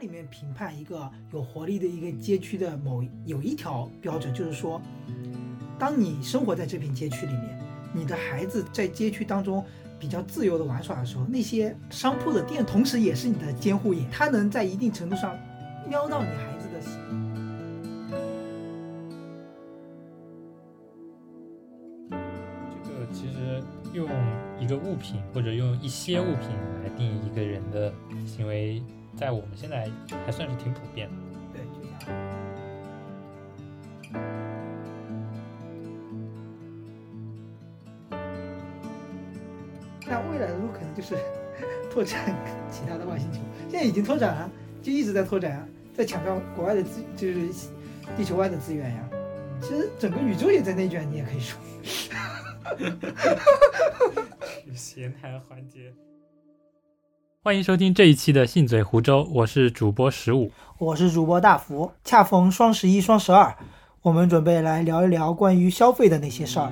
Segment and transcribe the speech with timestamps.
[0.00, 4.80] 里面评判一个有活力的一个街区的某有一条标准，就是说，
[5.78, 7.58] 当你生活在这片街区里面，
[7.92, 9.64] 你的孩子在街区当中
[9.98, 15.38] 比较自由的玩耍的时候，那些商铺的店同时也是你的监护眼，它能在一定程度上
[15.86, 17.30] 瞄到你孩子的行为。
[22.82, 23.62] 这个其实
[23.92, 24.08] 用
[24.58, 26.48] 一个物品或者用一些物品
[26.82, 27.92] 来定义一个人的
[28.26, 28.82] 行为，
[29.16, 29.86] 在我们现在
[30.24, 31.14] 还算是挺普遍的。
[31.52, 31.98] 对，就像
[40.06, 41.18] 那未来的路可能就是
[41.92, 42.34] 拓展
[42.70, 44.50] 其他的外星球，现在已经拓展了，
[44.82, 47.48] 就一直在拓展啊，在抢占国外的资，就是
[48.16, 49.08] 地球外的资源呀。
[49.60, 51.60] 其实整个宇宙也在内卷，你也可以说。
[54.74, 55.92] 闲谈环节，
[57.42, 60.52] 欢迎收听这一期的信嘴湖州，我是主播十五。
[60.76, 63.56] 我是主播大福，恰逢双十一、双十二，
[64.02, 66.70] 我们准备来聊一聊关于消费的那些事儿。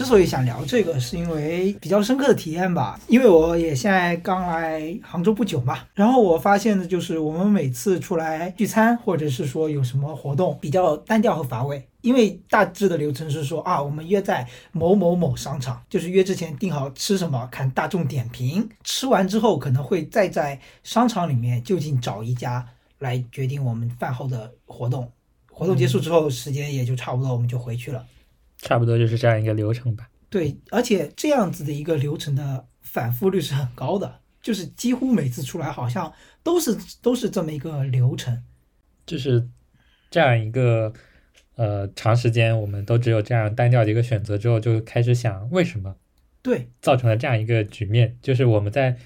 [0.00, 2.98] 之所以想聊这个，是因为比较深刻的体验吧。
[3.06, 11.86] 因为我也现在刚来杭州不久嘛，然后我发现的就是，我们每次出来聚餐，或者是说有什么活动，比较单调和乏味。
[12.00, 22.66] 因为大致的流程是说啊，我们约在某某某商场，就是约之前定好吃什么，看大众点评，吃完之后可能会再在商场里面就近找一家
[23.00, 25.12] 来决定我们饭后的活动。
[25.52, 28.02] 活动结束之后，时间也就差不多，我们就回去了。
[28.60, 30.08] 差不多就是这样一个流程吧。
[30.28, 38.42] 对，而且这样子的一个流程的反复率是很高的，就是几乎每次出来好像都是都是这么一个流程。
[39.04, 39.48] 就是
[40.10, 40.92] 这样一个
[41.56, 45.96] 呃，长时间我们都只有这样单调的一个选择之后，就开始想为什么
[46.42, 48.96] 对，造成了这样一个局面，就是我们在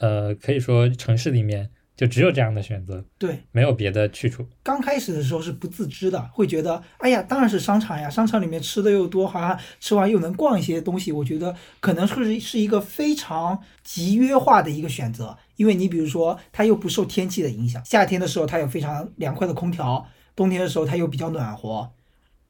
[0.00, 4.44] 呃可以说城市里面就只有这样的选择，对，没有别的去处。
[4.64, 20.04] 刚开始的时候是不自知的，会觉得，哎呀，当然是商场呀，商场里面吃的又多，好像吃完又能逛一些东西，我觉得可能是是一个非常集约化的一个选择，因为你比如说，它又不受天气的影响，夏天的时候它有非常凉快的空调，
[20.34, 21.92] 冬天的时候它又比较暖和，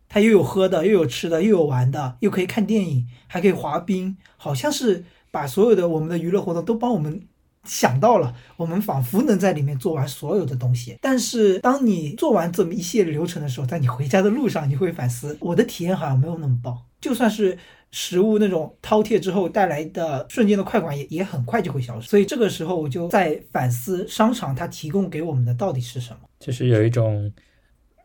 [0.08, 7.26] 它又有喝的，又有吃的，又有玩的，又可以看电影，还可以滑冰，好像是把所有的我们的娱乐活动都帮我们。
[7.64, 10.98] 想到了，我们仿佛能在里面做完所有的东西。
[11.00, 16.76] 但是，当你做完这么一系列流程的时候，在你回家的路上，你会反思，我的体验好像没有那么棒。
[17.00, 17.58] 就算是
[17.90, 22.08] 食物那种饕餮之后带来的瞬间的快感，也也很快就会消失。
[22.08, 26.20] 所以这个时候，我就在反思商场它提供给我们的到底是什么。
[26.40, 27.30] 就是有一种，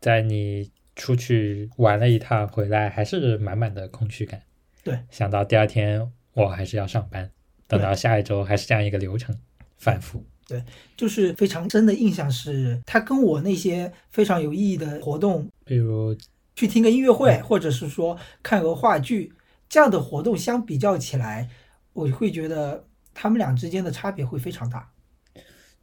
[0.01, 4.41] 在你出去玩了一趟回来，还是满满的空虚感。
[4.83, 7.29] 对，想到第二天我还是要上班，
[7.67, 9.37] 等到下一周还是这样一个流程。
[9.79, 10.63] 反复，对，
[10.95, 16.15] 就是非常深的印象是，它跟我那些非常有意义的活动，比如
[16.55, 19.33] 去听个音乐会，或者是说看个话剧
[19.69, 21.49] 这样的活动相比较起来，
[21.93, 24.91] 我会觉得他们俩之间的差别会非常大。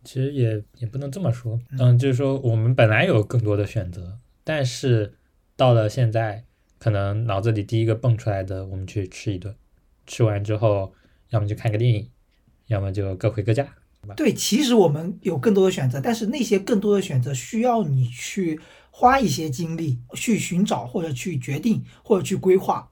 [0.04, 5.14] 其实也也不能这么说，嗯，就是说我们本来有更多的选择，但是
[5.56, 6.44] 到了现在，
[6.78, 9.56] 可能脑子里第一个蹦出来的，我们去吃一顿，
[10.06, 10.92] 吃完之后，
[11.30, 12.10] 要么就看个电影，
[12.66, 13.66] 要么就各回各家。
[14.14, 22.88] 对，其实我们有更多的选择，但是那些更多的选择需要你去花一些精力去寻找，或者去决定，或者去规划。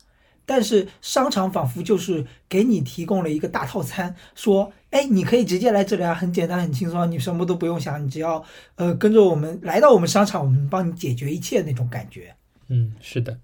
[0.46, 8.44] 但是商场仿佛就是给你提供了一个大套餐，说，哎，你可以直接来这里啊，很简单，很轻松，你什么都不用想，你只要
[8.74, 12.34] 呃跟着我们来到我们商场，我们帮你解决一切那种感觉。
[12.68, 13.38] 嗯，是的，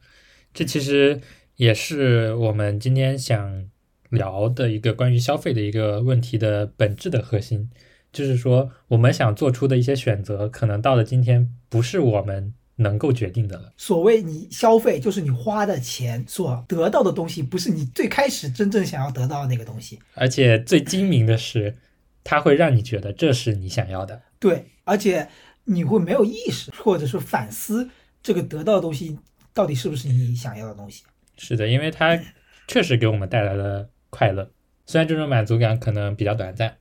[0.52, 1.20] 这其实
[1.56, 3.64] 也是我们今天想。
[4.10, 7.70] 聊的一个关于消费的一个问题的本质的核心，
[8.12, 13.72] 就是说我们想做出的一些选择，可能到了今天不是我们能够决定的了。
[13.76, 20.00] 所谓你消费，就是你花的钱所得到的东西，不是你最开始真正想要得到的那个东西。
[20.14, 21.76] 而且最精明的是，
[22.24, 24.22] 它会让你觉得这是你想要的。
[24.38, 25.28] 对，而且
[25.64, 27.88] 你会没有意识，或者是反思
[28.22, 29.18] 这个得到的东西
[29.54, 31.04] 到底是不是你想要的东西。
[31.36, 32.18] 是的，因为它
[32.66, 33.88] 确实给我们带来了。
[34.10, 34.50] 快乐，
[34.86, 36.76] 虽然这种满足感可能比较短暂，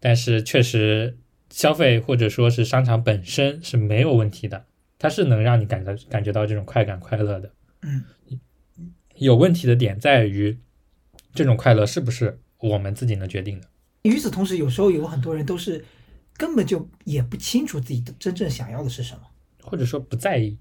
[0.00, 1.18] 但是确实
[1.50, 4.64] 消费或者说是商场本身是没有问题的，
[4.98, 7.52] 它是能让你感到感觉到这种快感快乐的。
[7.82, 8.04] 嗯，
[9.16, 10.58] 有问题的点在于
[11.32, 13.68] 这种快乐是不是我们自己能决定的？
[14.02, 15.84] 与此同时，有时候有很多人都是
[16.36, 19.22] 根本就也不清楚自己的真正想要的是什么，
[19.62, 20.58] 或者说不在意。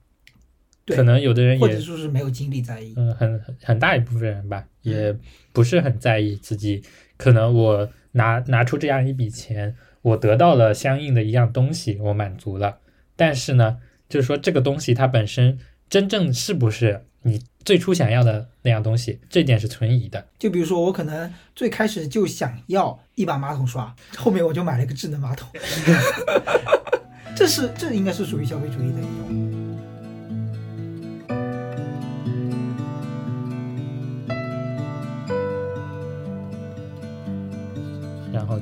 [0.86, 2.94] 对可能有的人或者也说是没有精力在意。
[2.98, 5.16] 嗯，很很很大一部分人吧，也
[5.52, 6.84] 不是很在意自己。
[7.16, 12.80] 可能我拿拿出这样一笔钱，我得到了相应的一样东西，我满足了。
[13.16, 13.78] 但是呢，
[14.10, 15.58] 就是说这个东西它本身
[15.90, 20.28] 真正是不是你最初想要的那样东西，这点是存疑的。
[20.38, 25.48] 就比如说，我可能最开始就想要一把马桶刷，后面我就买了一个智能马桶。
[27.36, 29.53] 这是这应该是属于消费主义的一种。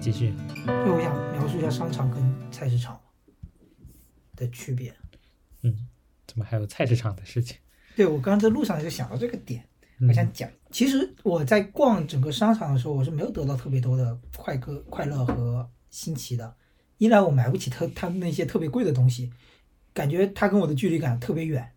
[0.01, 0.33] 继续，
[0.65, 2.99] 就我想描述一下商场跟菜市场
[4.35, 4.91] 的区别。
[5.61, 5.87] 嗯，
[6.25, 7.57] 怎么还有菜市场的事情？
[7.95, 9.63] 对我刚刚在路上就想到这个点，
[9.99, 10.49] 嗯我想讲。
[10.71, 16.55] 其实我在逛整个商场的时候，我是没有得到特别多的快乐、快乐和新奇的。
[16.97, 19.31] 一来我买不起特他们那些特别贵的东西，
[19.93, 21.73] 感觉它跟我的距离感特别远，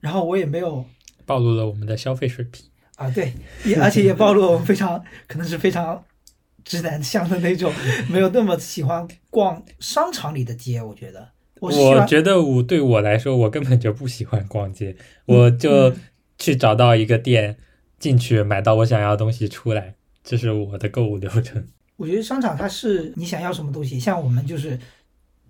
[0.00, 0.84] 然后我也没有
[1.24, 2.66] 暴露了我们的消费水平。
[2.96, 3.32] 啊，对，
[3.64, 6.04] 也而且也暴露了我们非常可能是非常
[6.66, 7.72] 直男向的那种，
[8.10, 10.82] 没有那么喜欢逛商场里的街。
[10.82, 11.30] 我觉得
[11.60, 14.96] 我觉得我对我来说，我根本就不喜欢逛街，
[15.26, 15.96] 我就嗯
[16.36, 17.56] 去找到一个店，
[18.00, 21.66] 进去买到我想要的东西出来，这是我的购物流程。
[21.96, 24.78] 我觉得商场它是你想要什么东西，像我们就是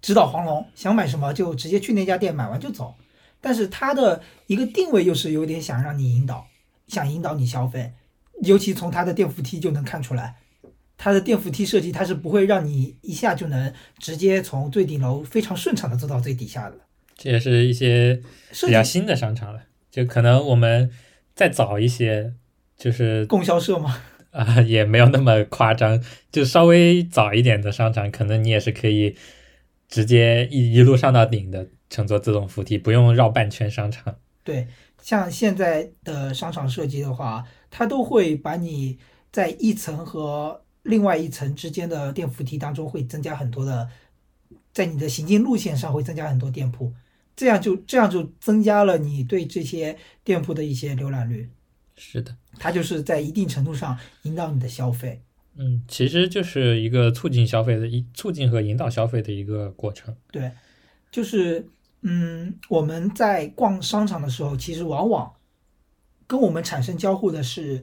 [0.03, 2.95] 直捣黄龙，想买什么就直接去那家店买完就走。
[3.41, 6.47] 但是它的一个定位又是有点想让你引导，
[6.89, 7.93] 想引导你消费，
[8.43, 10.37] 尤其从它的电扶梯就能看出来，
[10.97, 16.77] 它的电扶梯设计它是不会让你一下就能直接从最顶楼非常顺畅的走到最底下的。
[17.17, 18.21] 这也是一些
[18.67, 20.91] 比较新的商场了，就可能我们
[21.35, 22.35] 再早一些，
[22.77, 24.03] 就是供销社吗，
[24.33, 29.17] 啊、也没有那么夸张，就稍微早一点的商场，可能你也是可以
[29.89, 34.17] 直接一一路上到顶的，乘坐自动扶梯，不用绕半圈商场。
[34.45, 34.69] 对，
[35.01, 38.99] 像现在的商场设计的话，它都会把你
[39.33, 43.89] 在一层和另外一层之间的电扶梯当中会增加很多的，
[44.73, 46.93] 在你的行进路线上会增加很多店铺，
[47.35, 51.51] 这样就这样就增加了你对这些店铺的一些浏览率，
[51.97, 55.21] 是的，它就是在一定程度上引导你的消费。
[55.57, 60.15] 嗯，其实就是一个促进消费的一促进和引导消费的一个过程。
[60.31, 60.53] 对，
[61.11, 61.67] 就是
[62.03, 65.33] 嗯，我们在逛商场的时候，其实往往
[66.27, 67.83] 跟我们产生交互的是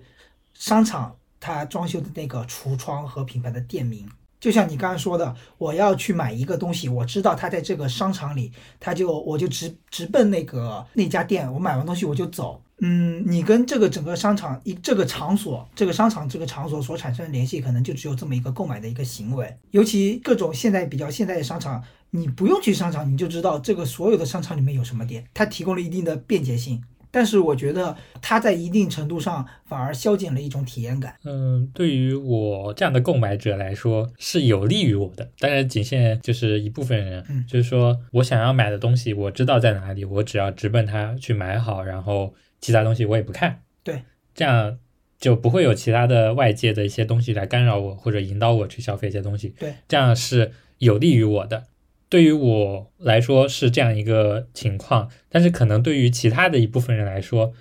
[0.54, 4.08] 商场他装修的那个橱窗和品牌的店名。
[4.40, 12.62] 就像你刚刚说的，我要去买一个东西，我知道他在这个商场里，他就我就直直奔那个那家店，我买完东西我就走。
[12.80, 19.58] 嗯，你跟这个整个商场一这个场所，这个商场这个场所所产生的联系，可能就只有这么一个购买的一个行为。
[19.72, 26.84] 尤其各种现在比较现代的商场，你不用去商场，你就知道这个所有的商场里面有什么店，它提供了一定的便捷性。
[27.14, 31.16] 但是我觉得它在一定程度上反而消减了一种体验感。
[31.24, 37.46] 嗯，对于我这样的购买者来说是有利于我的，当然仅限就是一部分人，嗯。
[37.48, 44.02] 就是说我想要买的东西，我知道在哪里，我只要直奔它去买好，然后其他东西我也不看，对，
[44.34, 44.80] 这样
[45.20, 51.66] 就不会有其他的外界的一些东西来干扰我或者引导我去消费一些东西，对，这样是有利于我的。
[52.14, 57.54] 对于我来说是这样一个情况，但是可能对于其他的一部分人来说，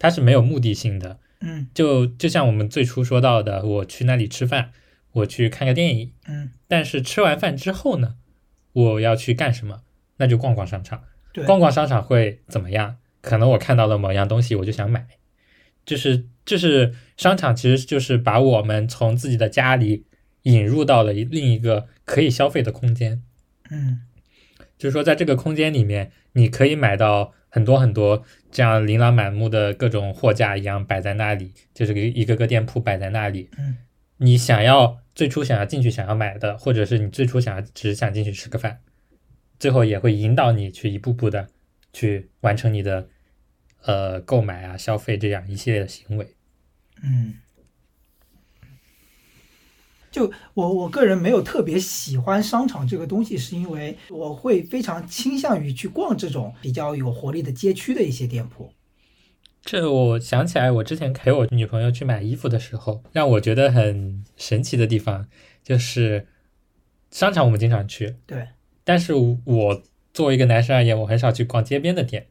[0.00, 4.72] 它是没有目的性的，嗯就就像我们最初说到的，我去那里吃饭，
[5.12, 8.16] 我去看个电影，嗯，但是吃完饭之后呢，
[8.72, 9.82] 我要去干什么？
[10.16, 11.04] 那就逛逛商场。
[11.32, 12.96] 对，逛逛商场会怎么样？
[13.20, 15.06] 可能我看到了某样东西，我就想买。
[15.86, 20.04] 就是就是商场其实就是把我们从自己的家里
[20.42, 23.22] 引入到了另一个可以消费的空间。
[23.70, 24.00] 嗯
[24.78, 33.50] 就是说，在这个空间里面，你可以买到很多很多这样琳琅满目的各种货架一样摆在那里，就是一一个个店铺摆在那里。
[33.58, 33.76] 嗯，
[34.16, 38.80] 你想要最初想要进去想要买的，或者是你最初想要只想进去吃个饭，
[39.58, 41.48] 最后也会引导你去一步步的
[41.92, 43.06] 去完成你的
[43.82, 46.34] 呃购买啊、消费这样一系列的行为。
[47.02, 47.34] 嗯。
[50.10, 58.72] 就我我个人没有特别喜欢商场这个东西，是因为我会非常倾向于去逛这种比较有活力的街区的一些店铺。
[59.62, 65.28] 这我想起来，我之前陪我女朋友去买衣服的时候，让我觉得很神奇的地方
[65.62, 66.26] 就是，
[67.10, 68.48] 商场我们经常去，对，
[68.84, 69.82] 但是我
[70.14, 72.28] 作为一个男生而言，我很少去逛街边的店。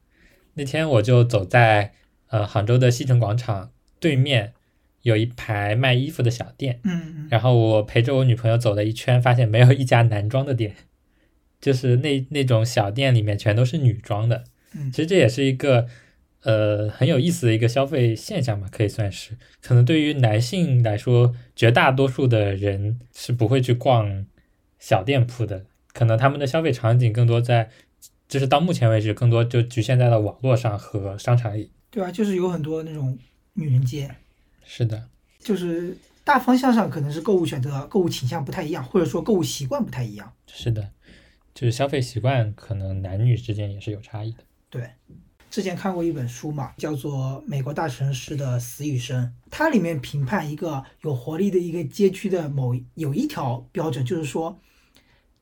[0.55, 1.93] 那天我就走在
[2.29, 4.53] 呃杭州的西城广场对面，
[5.01, 10.75] 有一排卖衣服的小店，嗯嗯然后我陪着我女朋友走了一圈，发现没有一家男装的店，
[11.61, 14.43] 就是那那种小店里面全都是女装的。
[14.73, 15.87] 嗯其实这也是一个
[16.43, 19.31] 呃很有意思的一个消费现象吧，可以算是。
[19.61, 24.25] 可能对于男性来说，绝大多数的人是不会去逛
[24.77, 27.69] 小店铺的，可能他们的消费场景更多在，
[28.27, 31.71] 就是到目前为止，更多就局限在了网络上和商场里。
[31.89, 33.17] 对啊，就是有很多那种
[33.55, 34.09] 女人街，
[34.71, 35.09] 是的，
[35.39, 40.31] 就是大方向上可能是购物选择、购物倾向不太一样，或者说购物习惯不太一样。
[40.45, 40.91] 是的，
[41.55, 44.43] 就是消费习惯可能男女之间也是有差异的。
[44.69, 44.87] 对，
[45.49, 54.59] 之前看过一本书嘛，叫做《美国大城市的死与生》，它里面评判一个有活力的一个街区的某有一条标准，就是说，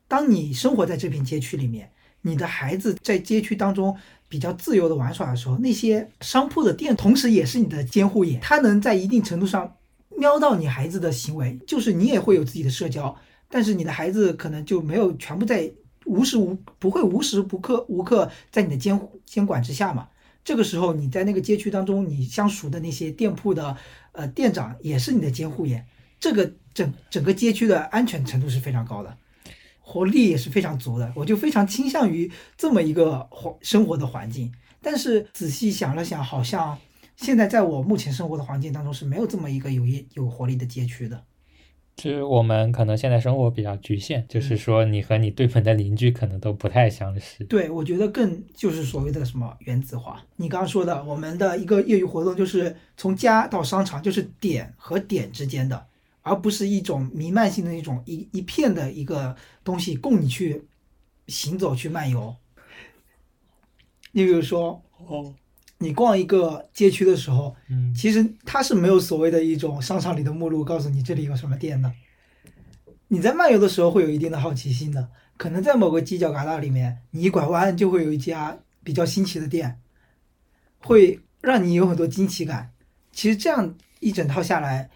[0.08, 1.92] 当你生活在这片街区里面，
[2.22, 3.94] 你的孩子在街区当中
[4.28, 9.76] 比较自由的玩耍的时候，那些商铺的店同时也是你的监护眼，它能在一定程度上
[10.16, 13.16] 瞄到你孩子的行为，就是你也会有自己的社交，
[13.48, 15.70] 但是你的孩子可能就没有全部在
[16.04, 20.08] 无时无不会无时不刻无刻在你的监监管之下嘛。
[20.44, 23.76] 这个时候你在那个街区当中，你相熟的那些店铺的
[24.12, 25.86] 呃店长也是你的监护眼，
[26.18, 29.16] 这个整整个街区的安全程度是非常高的，
[29.88, 31.10] 活力也是非常足的。
[31.16, 34.52] 我就非常倾向于这么一个环生活的环境。
[34.82, 36.76] 但是仔细想了想，好像
[37.16, 41.24] 现在在我目前生活的环境当中是没有这么一个有业有活力的街区的。
[41.96, 47.42] 就是我们可能现在生活比较局限，就是说你和你对门的邻居可能都不太相识。
[47.46, 50.22] 对，我觉得更就是所谓的什么原子化。
[50.36, 55.87] 你刚刚说的，我们的一个业余活动就是从家到商场，就是点和点之间的，
[56.28, 60.68] 而不是一种弥漫性的一种一一片的一个东西供你去
[61.26, 62.36] 行走去漫游。
[64.12, 65.34] 你比如说，哦，
[65.78, 71.92] 你逛一个街区的时候，嗯，其实它是没有所谓的一种商场里的目录告诉你这里有什么店的。
[73.08, 79.80] 你在漫游的时候会有一定的好奇心的，可能在某个犄角旮旯里面，你一拐弯就会有一家比较新奇的店，
[80.78, 82.72] 会让你有很多惊奇感。
[83.12, 84.90] 其实这样一整套下来，呃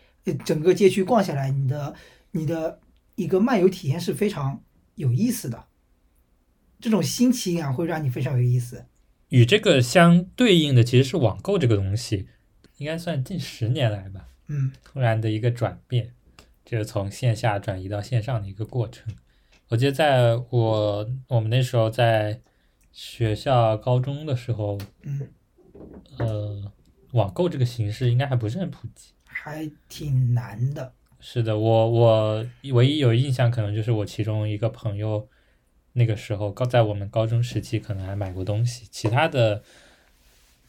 [0.44, 1.94] 整个街区逛下来，你的
[2.30, 2.80] 你的
[3.16, 4.62] 一个漫游体验是非常
[4.94, 5.64] 有意思的。
[6.80, 8.86] 这种新奇感会让你非常有意思。
[9.28, 12.28] 与这个相对应的其实是网购这个东西，
[12.76, 16.12] 应该算近十年来吧，嗯突然的一个转变，
[16.64, 19.12] 就是从线下转移到线上的一个过程。
[19.68, 22.40] 我记得在我我们那时候在
[22.92, 25.28] 学校高中的时候，嗯，
[26.18, 26.72] 呃，
[27.12, 29.12] 网购这个形式应该还不是很普及。
[29.42, 30.92] 还挺难的。
[31.18, 35.26] 是的，我我唯一有印象可能就是我其中一个朋友，
[35.94, 39.60] 那个时候高在我们高中时期可能还买过东西，其他的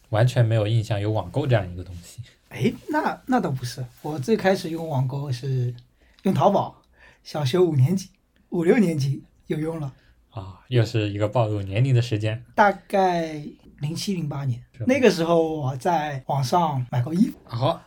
[0.09, 2.23] 完全没有印象有网购这样一个东西。
[2.49, 5.71] 哎，那那倒不是，我最开始用网购是
[6.23, 6.81] 用淘宝，
[7.23, 8.09] 小学五年级、
[8.49, 9.93] 五六年级有用了，
[10.31, 12.43] 啊，又是一个暴露年龄的时间。
[12.55, 13.39] 大概
[13.81, 17.81] 零七零八年，那个时候我在网上买过衣服，好、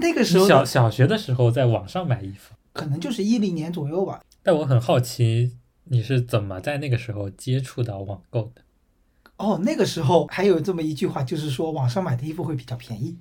[0.00, 4.20] 那个时候小小学的时候在网上买衣服，可能就是一零年左右吧。
[4.42, 8.62] 但我很好奇你是怎么在那个时候接触到网购的？
[9.36, 13.16] 哦，那个时候还有这么一句话，就是说网上买的衣服会比较便宜，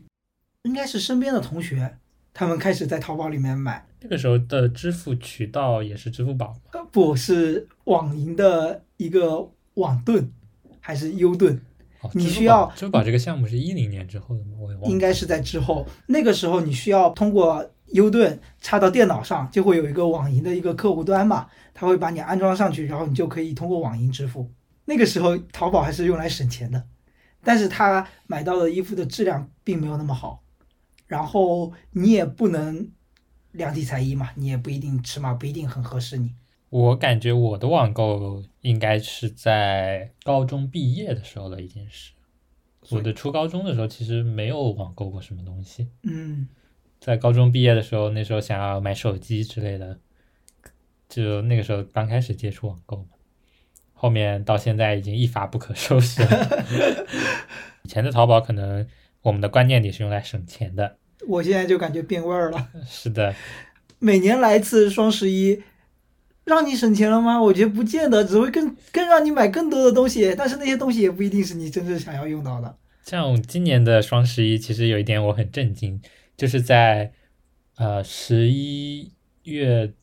[0.64, 1.98] 应该是身边的同学
[2.34, 6.60] 他们开始在淘宝里面买，那个时候的支付渠道也是支付宝吗？
[6.74, 10.32] 呃不是网银的一个网盾
[10.80, 11.62] 还是优盾，
[12.02, 14.52] 哦，你需要宝支付宝这个项目是一零年之后的吗？
[14.60, 14.90] 我也忘了。
[14.90, 15.86] 应该是在之后。
[16.08, 24.50] 那个时候你需要通过优盾插到电脑上，就会有一个网银的一个客户端嘛，它会把你安装上去，然后你就可以通过网银支付。
[24.86, 26.84] 那个时候淘宝还是用来省钱的，
[27.44, 30.42] 但是它买到的衣服的质量并没有那么好，
[31.06, 32.90] 然后你也不能
[33.52, 36.34] 量体裁衣嘛，你也不一定尺码不一定很合适你。
[36.70, 42.12] 我感觉我的网购应该是在高中毕业的时候了，已经是。
[42.92, 46.48] 我的初高中的时候其实没有网购过什么东西，嗯，
[47.00, 50.00] 在高中毕业的时候，那时候想要买手机之类的，
[51.08, 53.10] 就那个时候刚开始接触网购嘛。
[53.94, 56.66] 后面到现在已经一发不可收拾了。
[57.84, 58.88] 以前的淘宝可能
[59.22, 60.98] 我们的观念里是用来省钱的，
[61.28, 62.70] 我现在就感觉变味儿了。
[62.88, 63.36] 是的，
[64.00, 65.62] 每年来一次双十一，
[66.50, 67.40] 让你省钱了吗？
[67.42, 72.76] 我觉得不见得，只会更更让你买更多的东西，但是那些东西也不一定是你真正想要用到的。
[73.06, 76.02] 像今年的双十一，其实有一点我很震惊，
[76.36, 77.14] 就是在
[77.78, 79.14] 呃十一
[79.44, 79.94] 月，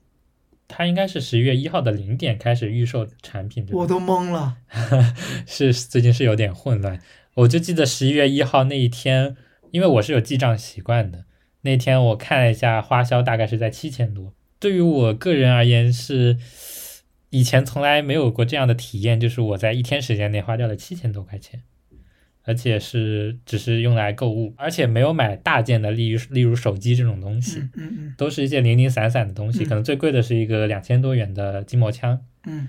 [0.68, 4.56] 它应该是十一月一号的零点开始预售产品，我都懵了。
[5.46, 7.00] 是最近是有点混乱。
[7.34, 9.36] 我就记得十一月一号那一天，
[9.70, 11.24] 因为我是有记账习惯的，
[11.62, 14.32] 那天我看了一下花销，大概是在七千多。
[14.58, 16.38] 对于我个人而言是。
[17.30, 21.62] 以前从来没有过这样的体验，就是我在一天时间内花掉了七千多块钱。
[22.46, 32.68] 而且是只是用来购物，而且没有买大件的，例如例如手机这种东西，嗯嗯嗯都是一些零零散散的东西，嗯可能最贵的是一个两千多元的筋膜枪，嗯，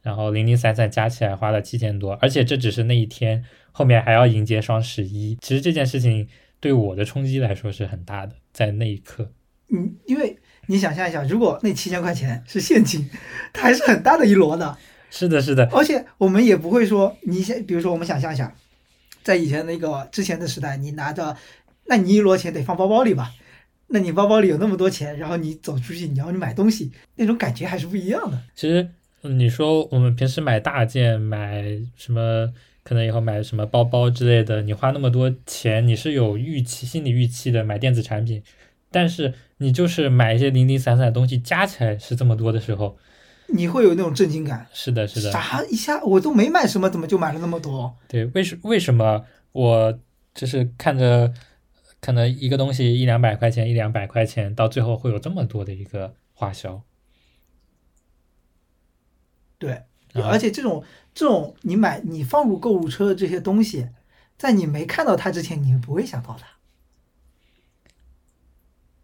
[0.00, 5.36] 然后零零散散加起来花了七千多，而且这只是那一天，后面还要迎接双十一。
[5.42, 6.26] 其实这件事情
[6.58, 9.30] 对我的冲击来说是很大的，在那一刻，
[9.70, 10.38] 嗯，因为
[10.70, 13.08] 你想象一下，如果那七千块钱是现金，
[13.52, 14.76] 它还是很大的一摞的，
[15.10, 18.54] 是的，是的，而且我们也不会说，你先，比如说我们想象一下，
[19.22, 21.36] 在以前那个之前的时代，你拿着，
[21.86, 23.32] 那你一摞钱得放包包里吧？
[23.88, 28.38] 那你包包里有那么多钱，然后你走出去，你要你买东西，那种感觉还是不一样的。
[28.54, 28.86] 其实
[29.22, 31.64] 嗯你说我们平时买大件，买
[31.96, 32.52] 什么，
[32.84, 38.42] 可能以后买什么包包之类的，你花那么多钱，你是有预期、心理预期的买电子产品，
[38.90, 42.96] 但是你就是买一些零零散散的东西，加起来是这么多的时候，
[43.48, 47.96] 你会有那种震惊感，是的，是的，啥一下我都没买什么，怎么就买了那么多？
[48.08, 49.98] 对，为什为什么我
[50.34, 51.32] 就是看着
[52.00, 56.82] 可能一个东西一两百块钱，一两百块钱，到最后会有这么多的一个花销？
[59.58, 59.72] 对，
[60.14, 63.88] 啊而且这种这种你买你放入购物车的这些东西，
[64.36, 66.42] 在你没看到它之前，你不会想到的。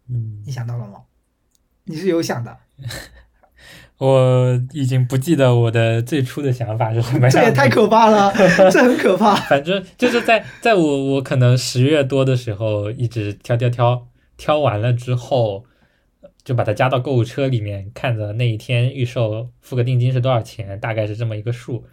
[0.09, 1.03] 嗯，你想到了吗？
[1.85, 2.57] 你是有想的，
[3.99, 7.29] 我已经不记得我的最初的想法是什么样。
[7.29, 8.33] 这也太可怕了，
[8.71, 9.35] 这很可怕。
[9.47, 15.65] 反正就是在在我我可能十月多的时候，一直挑挑挑挑完了之后，
[16.43, 21.85] 就把它加到购物车里面，看着那一天预售付个定金是多少钱，大概是这么一个数，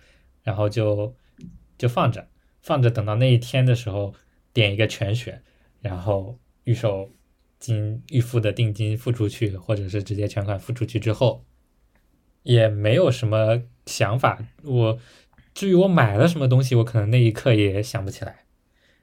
[0.43, 1.15] 然后就
[1.79, 2.27] 就放着
[2.63, 4.15] 放着，等到那一天的时候
[4.53, 5.43] 点一个全选，
[5.81, 7.11] 然后预售
[7.63, 11.45] 金预付的定金付出去，或者是直接全款付出去之后，
[12.43, 14.45] 也没有什么想法。
[14.65, 14.99] 我
[15.55, 18.41] 至于我买了什么东西，我可能那一刻也想不起来，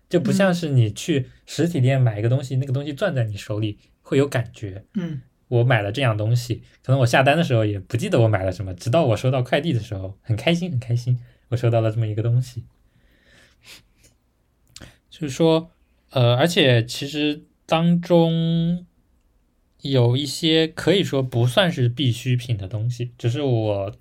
[0.09, 4.83] 就不像是你去实体店买一个东西，那个东西攥在你手里会有感觉。
[4.95, 11.17] 嗯，我买了这样东西，可能我下单的时候也不记得我买了什么，直到我收到快递的时候，很开心，很开心，
[11.47, 12.65] 我收到了这么一个东西。
[15.09, 15.71] 就是说，
[16.11, 18.87] 呃，而且其实当中
[19.81, 23.95] 有一些可以说不算是必需品的东西，只是我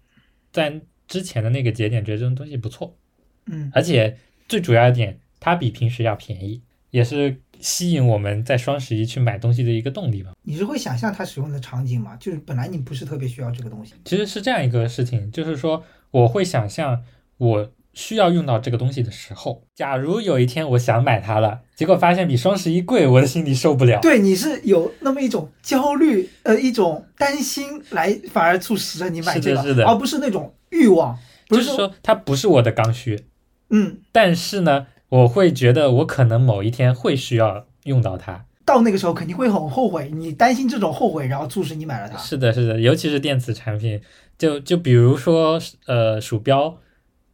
[0.50, 2.96] 在之前的那个节点觉得这种东西不错，
[3.44, 4.16] 嗯，而且
[4.48, 10.33] 最主要一点，它比平时要便宜，也是吸引我们在双十一去买东西的一个动力吧。
[10.42, 12.16] 你是会想象它使用的场景吗？
[12.16, 17.04] 就是本来你不是特别需要这个东西，其实是这样一个事情，就是说我会想象
[17.37, 23.99] 我需要用到这个东西的时候，假如有一天我想买它了，结果发现比双十一贵，我的心里受不了。
[24.01, 33.27] 对，你是有那么一种焦虑，呃，一种担心来，反而促使着你买这个，是的是的而不是那种欲望，不就是是说它不是我的刚需，
[33.71, 38.45] 嗯，但是呢，我会觉得我可能某一天会需要用到它。
[38.65, 42.17] 到那个时候肯定会很后悔，你担心这种后悔，然后促使你买了它。
[42.17, 44.01] 是的，是的，尤其是电子产品，
[44.39, 46.79] 就就比如说呃鼠标，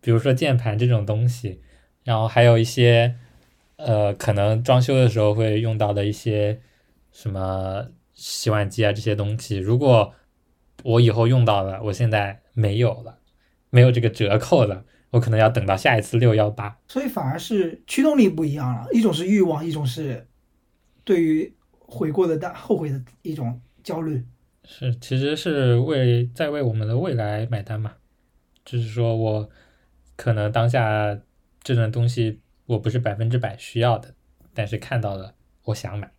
[0.04, 1.62] 比如说键盘这种东西，
[2.02, 3.16] 然后还有一些
[3.76, 6.60] 呃可能装修的时候会用到的一些
[7.10, 10.12] 什么洗碗机啊这些东西，如果
[10.82, 13.18] 我以后用到了，我现在没有了，
[13.70, 16.78] 没有这个折扣了，我可能要等到下一次六幺八。
[16.86, 20.28] 所以反而是驱动力不一样了，一种是欲望，一种是
[21.02, 24.22] 对于悔过的但后悔的一种焦虑。
[24.64, 27.94] 是，其实是为在为我们的未来买单嘛，
[28.66, 29.48] 就是说我
[30.16, 31.18] 可能当下
[31.62, 34.14] 这种东西我不是百分之百需要的，
[34.52, 36.10] 但是看到了，我想买。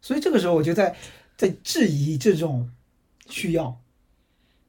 [0.00, 0.94] 所以这个时候我就在
[1.36, 2.70] 在质疑这种
[3.28, 3.80] 需要，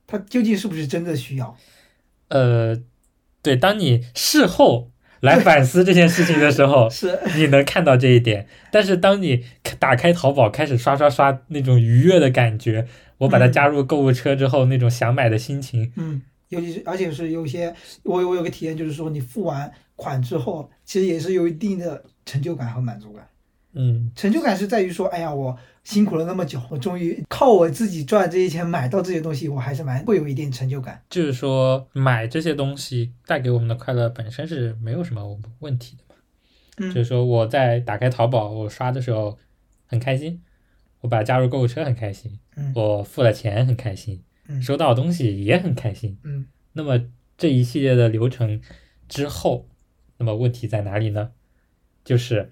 [0.07, 1.55] 它究竟是不是真的需要？
[2.29, 2.81] 呃，
[3.41, 8.47] 对，当你事后来反思这件事情的时候， 是，你能看到这一点。
[8.71, 9.45] 但是当你
[9.79, 12.87] 打开淘宝开始刷刷刷那种愉悦的感觉，
[13.19, 23.27] 我把它嗯加入购物车之后，那种想买的心情，嗯，尤其是而且是有些，我我有个体验，就是说你付完款之后，其实也是有一定的成就感和满足感。
[23.73, 30.99] 嗯，成就感是在于说，哎呀，我辛苦了那么久，我终于靠我自己赚这些钱买到这些东西，我还是蛮会有一定成就感。
[31.07, 36.15] 就是说买这些东西带给我们的快乐本身是没有什么问题的嘛。
[36.77, 39.37] 嗯就是说我在打开淘宝我刷的时候
[39.85, 40.41] 很开心，
[41.01, 44.23] 我把它加入购物车很开心，嗯我付了钱很开心，嗯
[44.61, 46.17] 收到东西也很开心。
[46.23, 46.99] 嗯那么
[47.37, 48.61] 这一系列的流程
[49.07, 49.67] 之后，
[50.17, 51.31] 那么问题在哪里呢？
[52.03, 52.51] 就是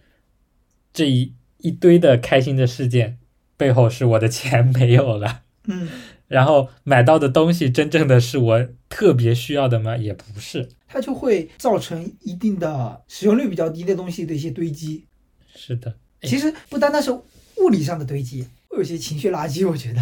[0.93, 3.17] 这一一堆的开心的事件
[3.55, 5.43] 背后是我的钱没有了。
[5.65, 5.88] 嗯
[6.27, 9.95] 然后买到的东西真正的是我特别需要的吗？
[9.95, 15.05] 也不是，它就会造成一定的使用率比较低的东西的一些堆积。
[15.55, 19.67] 是的，其实不单单是物理上的堆积，会有些情绪垃圾。
[19.67, 20.01] 我觉得，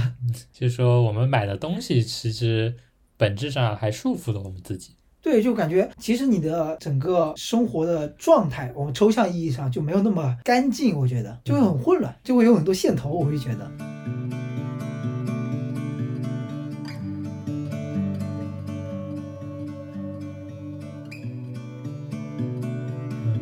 [0.54, 2.76] 就是说我们买的东西其实
[3.18, 4.96] 本质上还束缚了我们自己。
[5.22, 10.96] 对，就感觉其实你的整个生活的状态，我们抽象意义上就没有那么干净。
[10.96, 13.10] 我觉得就会很混乱，就会有很多线头。
[13.10, 13.72] 我会觉得。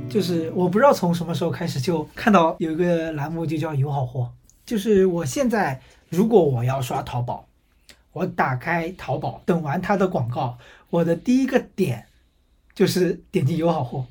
[0.09, 4.31] 就是我不知道从什么时候开始就看到有一个栏目就叫有好货。
[4.65, 7.47] 就是我现在如果我要刷淘宝，
[8.11, 10.57] 我打开淘宝，等完它的广告，
[10.89, 12.05] 我的第一个点
[12.73, 14.05] 就是点击友好货。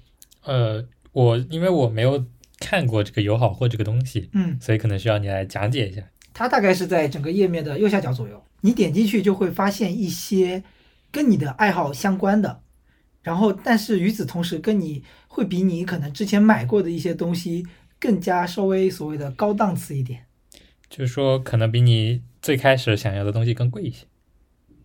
[0.44, 2.24] 呃，我因为我没有
[2.58, 6.02] 看过这个友好货这个东西，嗯，所以可能需要你来讲解一下。
[6.34, 10.62] 它大概是在整个页面的右下角左右，你点进去就会发现一些
[11.10, 12.62] 跟你的爱好相关的。
[13.22, 17.64] 然后，但是与此同时，跟你会比你可能之前买过的一些东西
[18.00, 20.24] 更加稍微所谓的高档次一点，
[20.92, 24.04] 就是说可能比你最开始想要的东西更贵一些。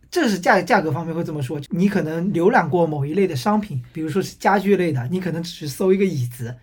[0.10, 1.60] 这是价价格方面会这么说。
[1.70, 6.56] 你可能浏览过某一类的商品，比如说是家具类的，你可能只是搜一个椅子。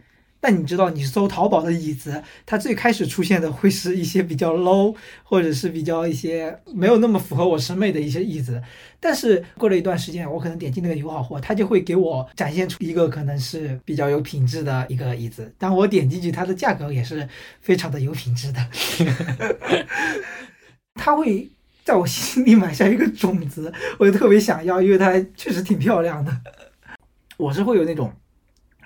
[0.46, 8.62] 但你知道，你搜淘宝的椅子，它最开始出现的会是一些比较 low，或者是比较一些没有那么符合我审美的一些椅子。
[9.00, 15.50] 但是过了一段时间，我可能点击那个友好货，它就会给我展现出一个可能是比较有品质的一个椅子。
[15.56, 17.26] 当我点进去，它的价格也是
[17.62, 18.68] 非常的有品质的。
[21.00, 21.48] 它会
[21.86, 26.38] 在我心里埋下一个种子，我就特别想要，因为它确实挺漂亮的。
[27.38, 28.12] 我是会有那种。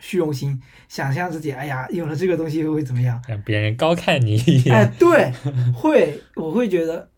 [0.01, 3.22] 虚荣心，想象自己，哎呀，有了这个东西会怎么样？
[3.29, 4.74] 让别人高看你一眼。
[4.74, 5.31] 哎，对，
[5.72, 7.11] 会，我会觉得，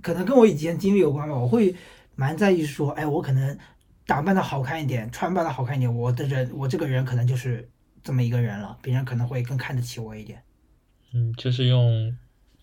[0.00, 1.36] 可能跟我以前经历有关吧。
[1.36, 1.76] 我会
[2.14, 3.56] 蛮在意说，哎，我可能
[4.06, 7.70] 打扮的好看一点，穿扮的好看一点，我的人，我这个人可能就是
[8.02, 10.42] 这么一个人了，别人可能会更看得起我一点。
[11.12, 12.16] 嗯，就是用，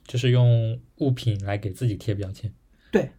[0.07, 2.51] 就是用物品来给自己贴标签。
[2.91, 3.11] 对，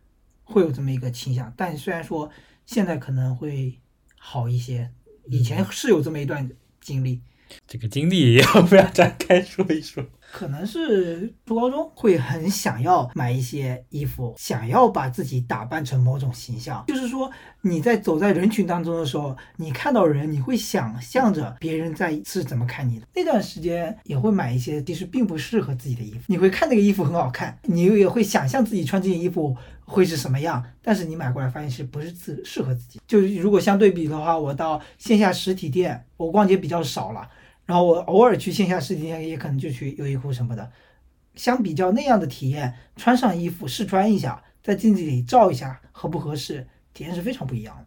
[0.42, 2.28] 会有这么一个倾向，但虽然说
[2.66, 3.78] 现在可能会
[4.18, 4.90] 好一些。
[5.28, 7.20] 以前是有这么一段经历，
[7.66, 10.04] 这个经历要 不要展开说一说？
[10.32, 16.84] 可能是初高中会很想要买一些衣服，想要把自己打扮成某种形象。
[16.86, 17.30] 就是说
[17.62, 23.06] 你在走在人群当中的时候，你看到人，你会想象着别人在是怎么看你的。
[23.14, 33.00] 那段时间也会买一些其实并不适合自己的衣服，你会看那个衣服很好看，你又也会想象自己穿这件衣服会是什么样，但是你买过来发现是不是自适合自己。
[33.06, 37.28] 就是如果相对比的话，我到线下实体店，我逛街比较少了。
[37.70, 40.72] 然后我偶尔去线下实体店，也可能就去优衣库什么的。
[41.36, 47.86] 相比较那样的体验，穿上衣服试穿一下，在镜子里照一下合不合适，体验是非常不一样的。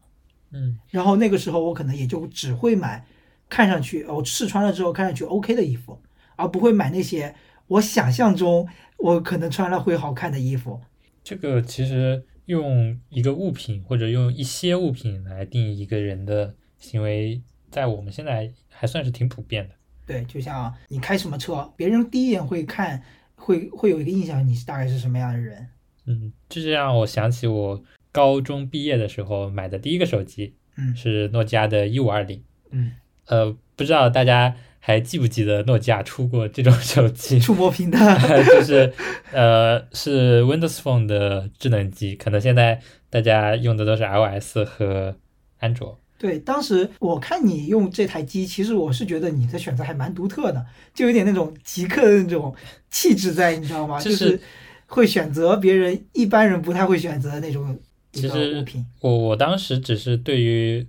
[0.52, 0.80] 嗯。
[0.90, 3.06] 然后那个时候我可能也就只会买
[3.50, 6.02] 看上去我试穿了之后看上去 OK 的衣服，
[6.38, 7.36] 而不会买那些
[7.68, 8.66] 我想象中
[9.00, 10.80] 我可能穿了会好看的衣服。
[11.26, 17.42] 这个其实用一个物品或者用一些物品来定义一个人的行为。
[17.70, 19.76] 在我们现在还算是挺普遍的。
[20.06, 23.02] 对，就像你开什么车，别人第一眼会看，
[23.36, 25.68] 会会有一个印象，你是大概是什么样的人。
[26.06, 27.82] 嗯，这就让我想起我
[28.12, 32.44] 高中毕业的时候买的第一个手机，嗯，是诺基亚的一五二零。
[32.72, 32.92] 嗯，
[33.28, 37.40] 呃，不知道大家还记不记得诺基亚出过这种手机？
[37.40, 37.98] 触摸屏的，
[38.44, 38.92] 就是
[39.32, 45.16] 呃，是 Windows Phone 的智能机，可能现在大家用的都是 iOS 和
[45.60, 45.98] 安卓。
[46.24, 52.56] 对，当时我看你用这台机，其实我是觉得你的选择还蛮独特的，就有点那种极客的那种
[52.90, 54.00] 气质在，你知道吗？
[54.00, 54.40] 就是
[54.88, 57.78] 会选择别人一般人不太会选择的那种
[58.14, 58.86] 其实物品。
[59.02, 60.88] 我我当时只是对于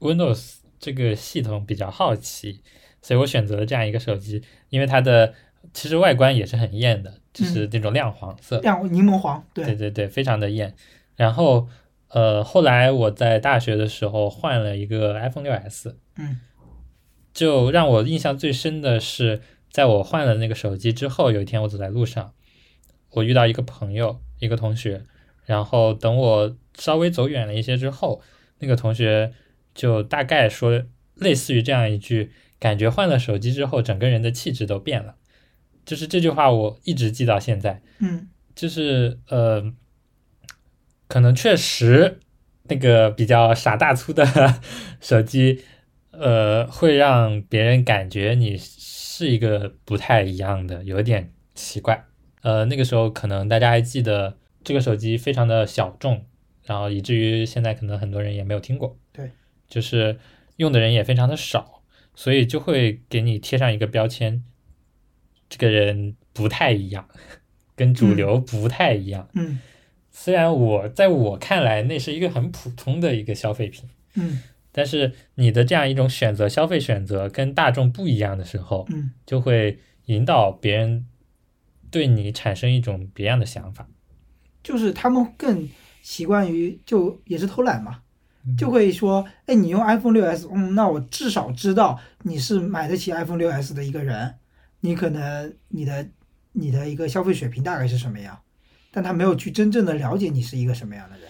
[0.00, 2.60] Windows 这个系统比较好奇，
[3.00, 5.32] 所以我选择了这样一个手机，因为它的
[5.72, 10.74] 其实外观也是很艳的，就是那种亮黄色，亮柠檬黄，对对对对，非常的艳。
[11.16, 11.66] 然后。
[12.10, 16.40] 呃，后来我在大学的时候换了一个 iPhone 六 S，嗯，
[17.32, 22.34] 就让我印象最深的是，在我换了那个手机之后，有一天我走在路上，
[23.10, 25.04] 我遇到一个朋友，一个同学，
[25.46, 28.20] 然后等我稍微走远了一些之后，
[28.58, 29.32] 那个同学
[29.72, 30.82] 就大概说
[31.14, 35.14] 类似于这样一句，感觉换了手机之后，整个人的气质都变了，
[35.84, 39.72] 就是这句话我一直记到现在，嗯，就是呃。
[41.10, 42.20] 可能确实，
[42.68, 44.24] 那个比较傻大粗的
[45.00, 45.64] 手机，
[46.12, 52.04] 呃，会让别人感觉你是一个不太一样的，有点奇怪。
[52.42, 56.24] 呃，那个时候可能大家还记得这个手机非常的小众，
[56.64, 58.96] 然后以至于现在可能很多人也没有听过。
[59.12, 59.32] 对，
[59.68, 60.16] 就是
[60.58, 61.82] 用的人也非常的少，
[62.14, 64.44] 所以就会给你贴上一个标签，
[65.48, 67.08] 这个人不太一样，
[67.74, 69.28] 跟主流不太一样。
[69.34, 69.58] 嗯
[70.22, 81.06] 虽然我在我看来那是一个很普通的一个消费品，嗯但是你的这样一种选择消费选择跟大众不一样的时候，嗯就会引导别人
[81.90, 83.88] 对你产生一种别样的想法。
[84.62, 85.66] 就是他们更
[86.02, 88.02] 习惯于就也是偷懒嘛，
[88.46, 94.34] 嗯就会说，哎，你用 iPhone 六 S，嗯，那我至少知道你是买得起 iPhone 六 S 的一个人，
[94.80, 96.06] 你可能你的
[96.52, 98.38] 你的一个消费水平大概是什么样，
[98.90, 101.28] 但他没有去真正的了解你是一个什么样的人。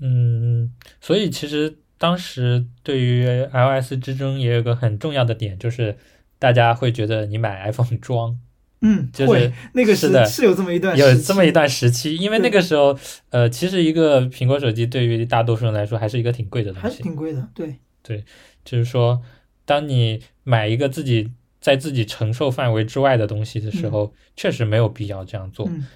[0.00, 5.96] 嗯，所以其实当时对于 iOS 之争也有个很重要的点，就是
[6.38, 8.36] 大家会觉得你买 iPhone 装，
[8.80, 12.98] 嗯，就是那个是的是有这么一段有这么一段时期，因为那个时候，
[13.30, 18.24] 呃，其实一个苹果手机对于大多数人来说还是一个挺贵的东还是西，挺贵的，对对，
[18.64, 19.22] 就是说，
[19.64, 21.30] 当你买一个自己
[21.60, 25.68] 在自己承受范围之外的东西的时候，确实没有必要这样做。
[25.68, 25.86] 嗯，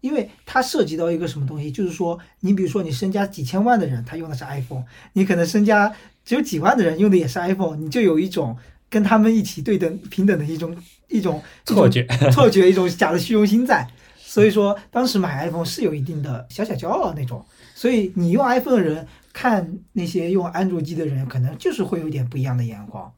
[0.00, 8.56] 因为它涉及到一个什么东西，就是说，你比如说你身家几千万的人，他用的是 iPhone，你可能身家只有几万的人用的也是 iPhone，你就有一种
[8.88, 10.76] 跟他们一起对等平等的一种
[11.08, 13.86] 一种错觉， 错觉，一种假的虚荣心在。
[14.16, 23.12] 所以说，当时买 iPhone 是有一定的小小骄傲那种，所以你用 iPhone 的人看那些用安卓机的人，可能就是会有点不一样的眼光。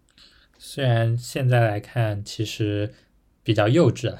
[0.57, 2.95] 虽然现在来看其实
[3.43, 4.19] 比较幼稚了，嗯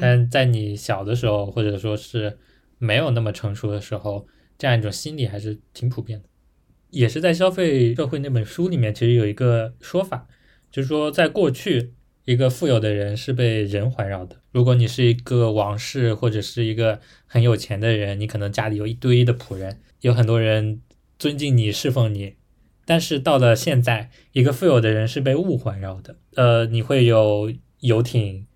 [0.00, 2.38] 但在你小的时候，或者说是
[2.78, 4.26] 没有那么成熟的时候，
[4.58, 6.28] 这样一种心理还是挺普遍的。
[6.90, 10.26] 也是在《消费社会》那本书里面，其实有一个说法，
[10.70, 11.92] 就是说在过去，
[12.24, 14.36] 一个富有的人是被人环绕的。
[14.52, 20.80] 如果你是一个王室或者是一个很有钱的人，你可能家里有一堆的仆人，有很多人
[21.18, 22.34] 尊敬你、侍奉你。
[22.86, 26.16] 但是到了现在，一个富有的人是被物环绕的。
[26.36, 28.46] 呃，你会有游艇，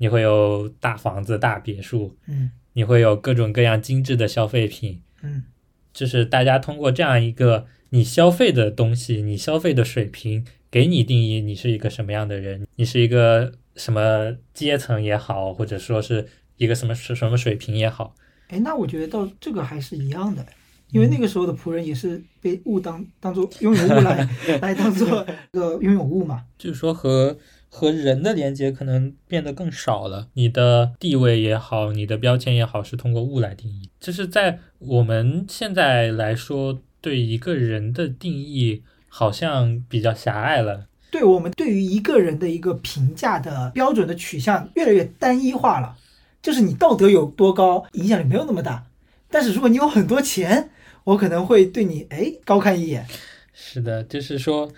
[0.00, 5.44] 你会有大房子、大别墅，嗯你会有各种各样精致的消费品，嗯
[5.92, 18.14] 就是大家通过这样一个你消费的东西，你消费的水平，给你定义你是一个什么样的人，你是一个什么阶层也好，或者说是一个什么什么水平也好，
[18.48, 20.46] 哎，那我觉得到这个还是一样的，
[20.92, 24.28] 因为那个时候的仆人也是被物当当做拥有物来
[24.62, 26.44] 来当做一个拥有物嘛。
[26.56, 27.36] 就是说和
[27.70, 30.28] 和人的连接可能变得更少了。
[30.34, 33.88] 你的地位也好，你的标签也好，是通过物来定义。
[33.98, 40.88] 就是在我们现在来说，对一个人的定义好像比较狭隘了。
[41.10, 45.96] 对我们对于一个人的一个评价的标准的取向越来越单一化了，
[46.42, 48.86] 就是你道德有多高，影响力没有那么大。
[49.28, 50.70] 但是如果你有很多钱，
[51.04, 53.06] 我可能会对你哎高看一眼。
[53.52, 54.70] 是的，就是说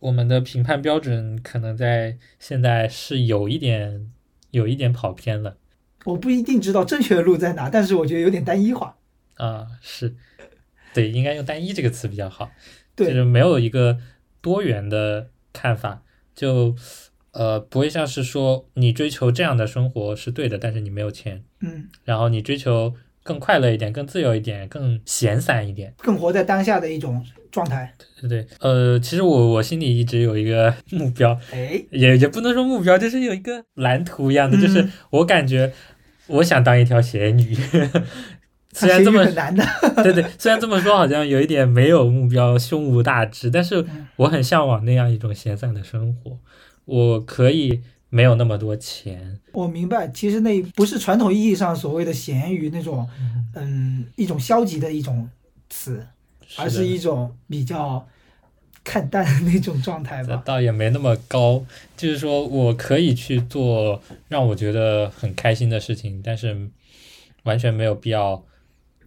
[0.00, 4.10] 我们的评判标准可能在现在是有一点
[4.50, 5.56] 有一点跑偏了
[6.04, 8.96] 我不一定知道正确的路在哪，但是我觉得有点单一化。
[9.36, 10.16] 啊，是
[10.92, 12.50] 对，应该用“单一”这个词比较好。
[12.96, 13.98] 就是没有一个
[14.42, 16.02] 多元的看法，
[16.34, 16.76] 就
[17.32, 27.92] 呃不会像是说你追求这样的生活是对的，但是你没有钱，嗯，然后你追求更快乐一点、更自由一点、更闲散一点，更活在当下的一种状态。
[28.16, 28.46] 对不对？
[28.60, 35.72] 呃，其实我我心里一直有一个 目标，哎，也也不能说目标，就是有一个蓝图一样的，嗯就是我感觉
[36.26, 37.56] 我想当一条咸鱼。
[38.72, 39.64] 虽然这么难的。
[40.04, 46.38] 对对，虽然这么说好像有一点没有目标、胸无大志，但是嗯我很向往那样一种闲散的生活。
[46.84, 53.08] 我可以没有那么多钱，我明白，其实那不是传统意义上所谓的咸鱼那种，
[53.54, 55.28] 嗯，一种消极的一种
[55.68, 56.06] 词，
[56.56, 58.06] 而是一种比较
[58.82, 60.42] 看淡的那种状态吧。
[60.44, 61.64] 倒也没那么高，
[61.96, 66.68] 就是说我可以去做让我觉得很开心的事情，但是
[67.44, 68.44] 完全没有必要，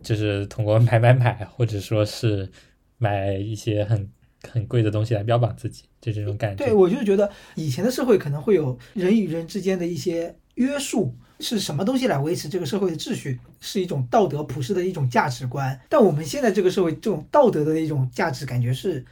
[0.02, 2.52] 就是通过买买买，或者说是
[2.98, 4.10] 买一些很
[4.50, 6.66] 很贵的东西来标榜自己，就这种感觉。
[6.66, 15.80] 对，我就觉得以前的社会可能会有人与人之间的一些约束，是什么东西来维持这个社会的秩序，是一种道德普世的一种价值观。
[15.90, 19.06] 但我们现在这个社会，这种道德的一种价值感觉是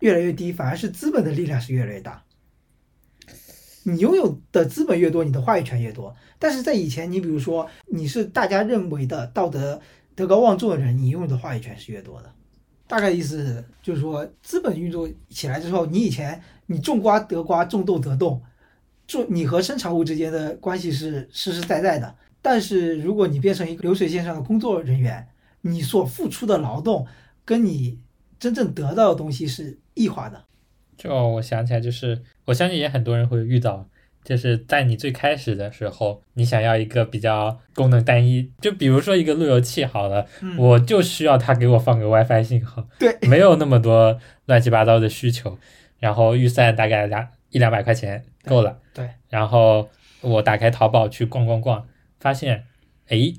[0.00, 2.22] 越来越低，反而是资本的力量是越来越大。
[3.84, 6.14] 你拥有的资本越多，你的话语权越多。
[6.38, 9.80] 但是在以前，你比如说你是大家认为的道德
[10.14, 12.30] 德高望重的人，你拥有的话语权是越多的。
[12.86, 18.40] 大概意思就是说，资本运作起来之后，你以前你种瓜得瓜，种豆得豆，
[19.08, 22.14] 种你和生产物之间的关系是实实在在的。
[22.40, 25.26] 但是如果你变成一个流水线上的工作人员，
[25.62, 27.04] 你所付出的劳动
[27.44, 27.98] 跟你
[28.38, 30.44] 真正得到的东西是异化的。
[30.96, 33.88] 就我想起来，就是我相信也很多人会遇到，
[34.24, 45.58] 就是在你最开始的时候，你想要一个比较功能单一，就比如说一个路由器好了，嗯我就需要它给我放个 WiFi 信号，对，没有那么多乱七八糟的需求，
[45.98, 49.88] 然后预算大概两一两百块钱够了，对，然后
[50.20, 51.86] 我打开淘宝去逛逛逛，
[52.20, 52.64] 发现，
[53.06, 53.34] 诶，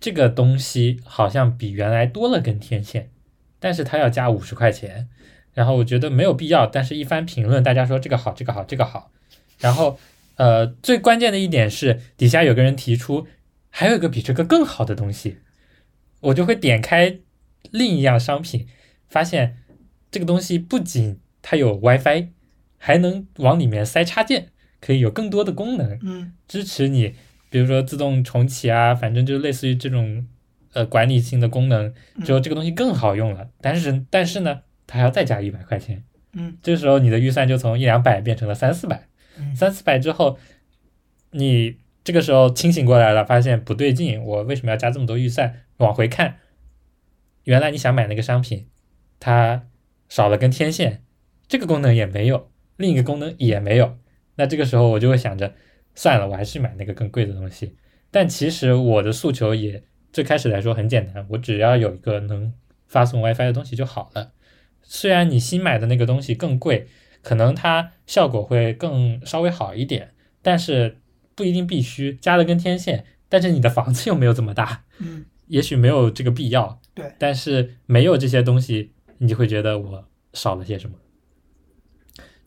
[0.00, 3.10] 这个东西好像比原来多了根天线，
[3.58, 5.08] 但是它要加五十块钱，
[5.52, 9.12] 然后我觉得没有必要，但是一番评论，大家说这个好，这个好，这个好，
[9.60, 9.98] 然后
[10.36, 13.26] 呃，最关键的一点是底下有个人提出
[13.70, 15.38] 还有一个比这个更好的东西，
[16.20, 17.18] 我就会点开
[17.70, 18.66] 另一样商品，
[19.08, 19.58] 发现
[20.10, 22.28] 这个东西不仅它有 WiFi，
[22.86, 26.34] 还能往里面塞插件，可以有更多的功能，嗯。
[26.46, 27.14] 支持你，
[27.48, 30.26] 比如说自动重启啊，反正就类似于这种
[30.74, 33.48] 呃管理性的功能，之后这个东西更好用了。
[33.62, 36.58] 但是但是呢，它还要再加一百块钱，嗯。
[36.62, 39.56] 这时候你的预算就从一两百变成了三四百，嗯。
[39.56, 40.38] 三四百之后，
[41.30, 45.62] 你这个时候清醒过来了，发现不对劲，我为什么要加这么多预算？
[45.78, 46.36] 往回看，
[47.44, 48.68] 原来你想买那个商品，
[49.18, 49.62] 它
[50.10, 51.02] 少了根天线，
[51.48, 53.96] 这个功能也没有，另一个功能也没有。
[54.36, 55.54] 那这个时候我就会想着，
[55.94, 57.76] 算了，我还是买那个更贵的东西。
[58.10, 59.82] 但其实我的诉求也
[60.12, 62.52] 最开始来说很简单，我只要有一个能
[62.86, 64.32] 发送 WiFi 的东西就好了。
[64.82, 66.86] 虽然你新买的那个东西更贵，
[67.22, 70.98] 可能它效果会更稍微好一点，但是
[71.34, 73.04] 不一定必须加了根天线。
[73.28, 76.80] 但是你的房子又没有这么大，嗯 也许没有这个必要。
[76.94, 80.96] 对，但是没有这些东西，你就会觉得我少了些什么。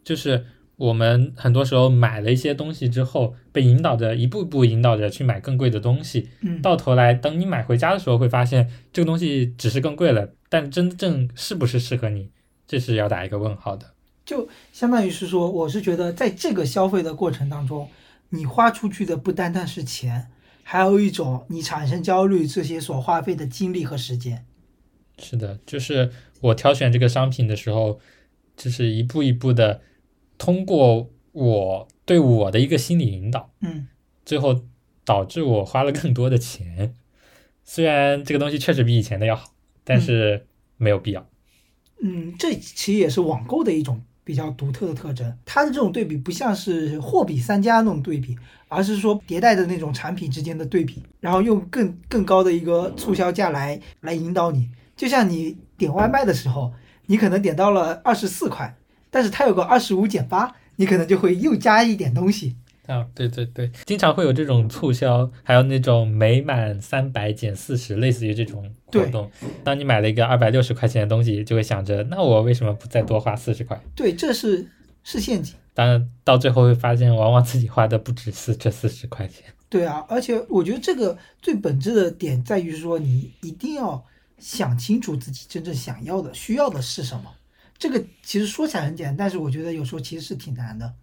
[0.08, 0.46] 就是
[0.78, 12.30] 我们很多时候买了一些东西之后，被引导着一步一步引导着去买更贵的东西，嗯，到头来等你买回家的时候，会发现这个东西只是更贵了，但真正是不是适合你，
[12.66, 13.86] 这是要打一个问号的。
[14.26, 17.90] 就相当于是说，我是觉得在这个消费的过程当中，
[18.30, 20.28] 你花出去的不单单是钱，
[20.64, 24.46] 还有一种你产生焦虑这些所花费的精力和时间。
[25.20, 28.00] 是的，就是我挑选这个商品的时候，
[28.56, 29.82] 就是一步一步的
[30.38, 33.88] 通过我对我的一个心理引导，嗯
[34.26, 34.62] 最后
[35.06, 36.94] 导致我花了更多的钱。
[37.64, 39.52] 虽然这个东西确实比以前的要好，
[39.84, 40.46] 但是
[40.78, 41.28] 没有必要。
[42.02, 45.38] 嗯，这其实也是网购的一种比较独特的特征。
[45.46, 54.70] 它的这种对比不像是货比三家那种对比，而是说迭代的那种产品之间的对比，然后用更更高的一个促销价来来引导你。
[54.96, 56.74] 就像你点外卖的时候，
[57.08, 58.78] 你可能点到了二十四块，
[59.18, 62.56] 但是它有个二十五减八，你可能就会又加一点东西。
[62.86, 69.28] 啊，对对对，经常会有这种促销，还有那种每满三百减四十，类似于这种活动。
[69.64, 73.82] 当你买了一个二百六十块钱的东西，就会想着，那我为什么不再多花四十块？
[73.96, 74.68] 对，这是
[75.04, 75.56] 是陷阱。
[75.74, 79.46] 当然，到最后会发现，往往自己花的不止四这四十块钱。
[79.68, 84.06] 对啊，而且我觉得这个最本质的点在于说，你一定要
[84.38, 87.24] 想清楚自己真正想要的、需要的是什么。
[87.78, 90.94] 这个其实说起来很简单，但是我觉得有时候其实是挺难的。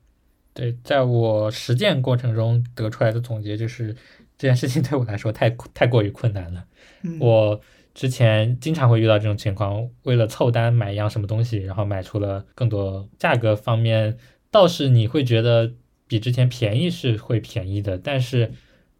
[0.52, 3.94] 对，在我实践过程中得出来的总结就是，
[4.38, 6.64] 这件事情对我来说太太过于困难了。
[7.02, 7.60] 嗯，我
[7.92, 13.08] 之前经常会遇到这种情况，为了凑单买一样什么东西，然后买出了更多。
[13.18, 14.16] 价格方面
[14.50, 15.72] 倒是你会觉得
[16.06, 18.52] 比之前便宜是会便宜的，但是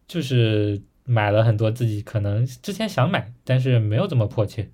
[0.07, 4.69] 就是买了很多自己可能之前想买，但是没有这么迫切，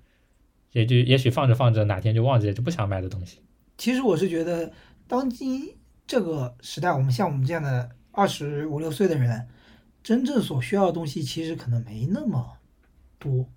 [0.72, 3.40] 也就也许放着放着哪天就忘记了就不想买的东西。
[3.78, 4.72] 其实我是觉得，
[5.06, 5.74] 当今
[6.06, 9.48] 这个时代，我们像我们这样的二十五六岁的人，
[10.02, 12.58] 真正所需要的东西其实可能没那么
[13.18, 13.48] 多。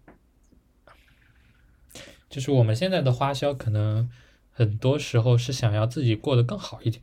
[2.29, 4.09] 就是我们现在的花销，可能
[4.49, 7.01] 很多时候是想要自己过得更好一点。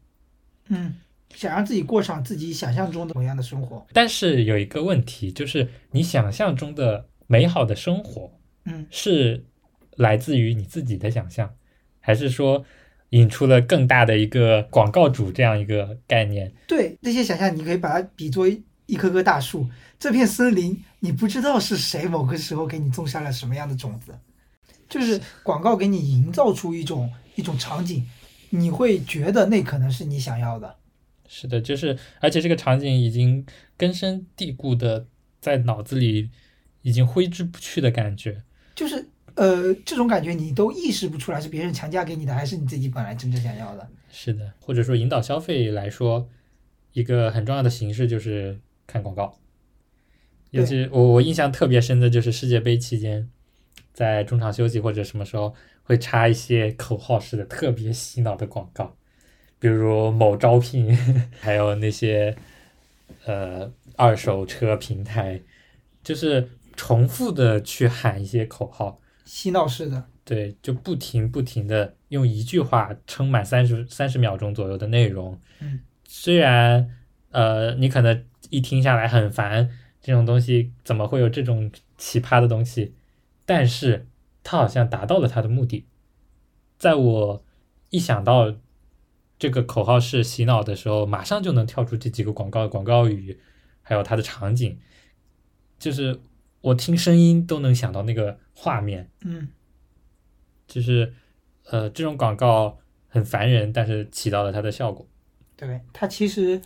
[0.68, 0.96] 嗯，
[1.34, 3.86] 想让自己过上自己想象中的模样的生活。
[3.92, 8.30] 但是有一个问题，就是你想象中的美好的生活
[8.64, 9.46] 嗯，是
[9.96, 11.54] 来自于你自己的想象，
[12.00, 12.64] 还是说
[13.10, 16.52] 引出了更大的一个广告主这样一个概念？
[16.66, 18.48] 对，那些想象你可以把它比作
[18.86, 19.68] 一棵棵大树，
[19.98, 24.14] 这片森林你不知道是谁某个时候给你种下了什么样的种子，
[24.88, 28.06] 就是广告给你营造出一种一种场景，
[28.50, 30.76] 你会觉得那可能是你想要的。
[31.28, 35.06] 是的，就是而且这个场景已经根深蒂固的
[35.40, 36.30] 在脑子里，
[36.82, 38.42] 已经挥之不去的感觉。
[38.74, 43.88] 就是呃，这种感觉你都意识不出来是别人强加给你的，还是你自己本来真正想要的。
[44.10, 46.28] 是的，或者说引导消费来说，
[46.92, 49.38] 一个很重要的形式就是看广告。
[50.50, 53.30] 尤其我我印象特别深的就是世界杯期间，
[53.94, 58.94] 在中场休息或者什么时候会插一些口号式的特别洗脑的广告，
[59.58, 60.94] 比如某招聘，
[61.40, 62.36] 还有那些
[63.24, 65.40] 呃二手车平台，
[66.04, 75.38] 就是重复的去喊一些口号，洗脑式的，对，就不停不停的用一句话撑满三十三十秒钟左右的内容。
[75.60, 76.90] 嗯，虽然
[77.30, 79.70] 呃你可能一听下来很烦，
[80.00, 82.94] 这种东西怎么会有这种奇葩的东西？
[83.46, 84.06] 但是
[84.42, 85.86] 它好像达到了它的目的。
[86.78, 87.44] 在我
[87.90, 88.54] 一想到
[89.38, 93.38] 这个口号是洗脑的时候，马上就能跳出这几个广告广告语，
[93.82, 94.78] 还有它的场景，
[95.78, 96.20] 就是
[96.60, 99.08] 我听声音都能想到那个画面。
[99.24, 99.48] 嗯，
[100.66, 101.12] 就是
[101.70, 102.78] 呃，这种广告
[103.08, 105.06] 很烦人，但是起到了它的效果。
[105.56, 106.60] 对，它其实，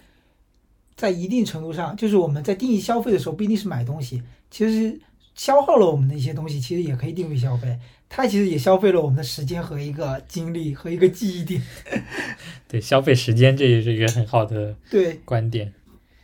[0.94, 4.98] 在一定程度上，就是我们在定义消费的时候，不一定是买东西，其实
[5.34, 7.78] 消耗了我们的一些东西，其实也可以定义消费。
[8.08, 11.60] 它其实也消费了我们的时间和一个精力和一个记忆点。
[12.68, 15.74] 对，消费时间这也是一个很好的对，观点。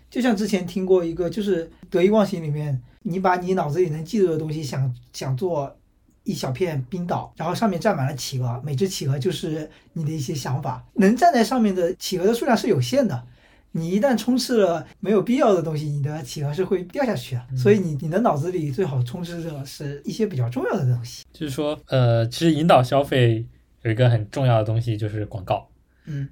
[0.09, 5.77] 就像之前听过一个，就是得意忘形里面，你把你脑子里能记住的东西想想做
[6.25, 13.27] 一小片冰岛，然后上面站满了企鹅，每只企鹅就是你的一些想法，能站在上面的企鹅的数量是有限的。
[13.75, 17.57] 你一旦充斥了没有必要的东西，你的企鹅是会掉下去的。
[17.57, 21.25] 所以你你的脑子里最好充斥着是一些比较重要的东西。
[21.33, 23.47] 就是说，呃，其实引导消费
[23.81, 25.71] 有一个很重要的东西，就是广告。
[26.05, 26.29] 嗯，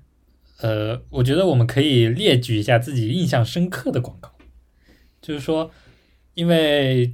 [0.61, 4.31] 呃，我觉得我们可以列举一下自己印象深刻的广告，
[5.23, 5.71] 就是说，
[6.41, 7.13] 因为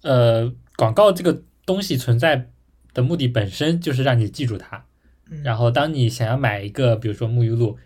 [0.00, 2.48] 呃，广告这个东西存在
[2.94, 4.86] 的目的本身就是让你记住它，
[5.30, 7.76] 嗯然后当你想要买一个，比如说沐浴露，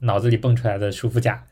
[0.00, 1.46] 脑子里蹦出来的舒肤佳，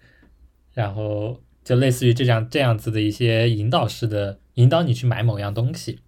[0.75, 6.01] 然后就类似于这样这样子的一些引导式的引导你去买某样东西。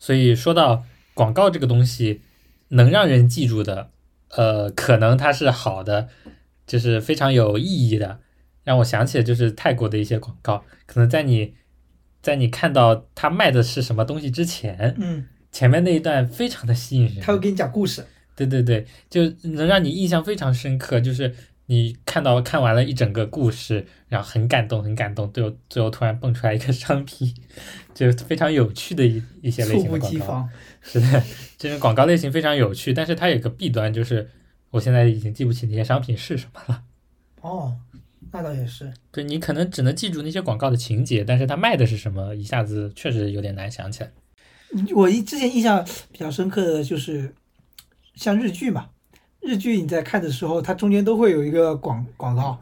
[0.00, 0.84] 所以说到
[1.14, 2.22] 广告这个东西，
[2.70, 3.92] 能让人记住的，
[4.30, 6.08] 呃，可能它是好的，
[6.66, 8.18] 就是非常有意义的。
[8.66, 11.54] 让我想起的就是泰国的一些广告，可能在你
[12.20, 17.20] 在你看到他卖的是什么东西之前，嗯，前面那一段非常的吸引人。
[17.20, 18.04] 他会给你讲故事。
[18.34, 21.00] 对对对，就能让你印象非常深刻。
[21.00, 21.32] 就是
[21.66, 27.32] 你看到看完了一整个故事，然后很感动，很感动，最后最后突然蹦出来一个商品，
[27.94, 30.48] 就非常有趣的一一些类型的广告。
[30.82, 31.22] 是的，
[31.56, 34.28] 这种广告类型非常有趣，但是它有个弊端，就是
[34.70, 36.82] 我现在已经记不起那些商品是什么了。
[37.40, 37.76] 哦，
[38.36, 38.92] 那倒也是。
[39.10, 44.10] 对你可能只能记住那些广告的情节，但是它卖的是什么，一下子确实有点难想起来。
[44.94, 45.82] 我一之前印象
[46.12, 47.34] 比较深刻的就是
[48.14, 48.90] 像日剧嘛，
[49.40, 52.58] 日剧你在看的时候，它中间都会有一个广广告，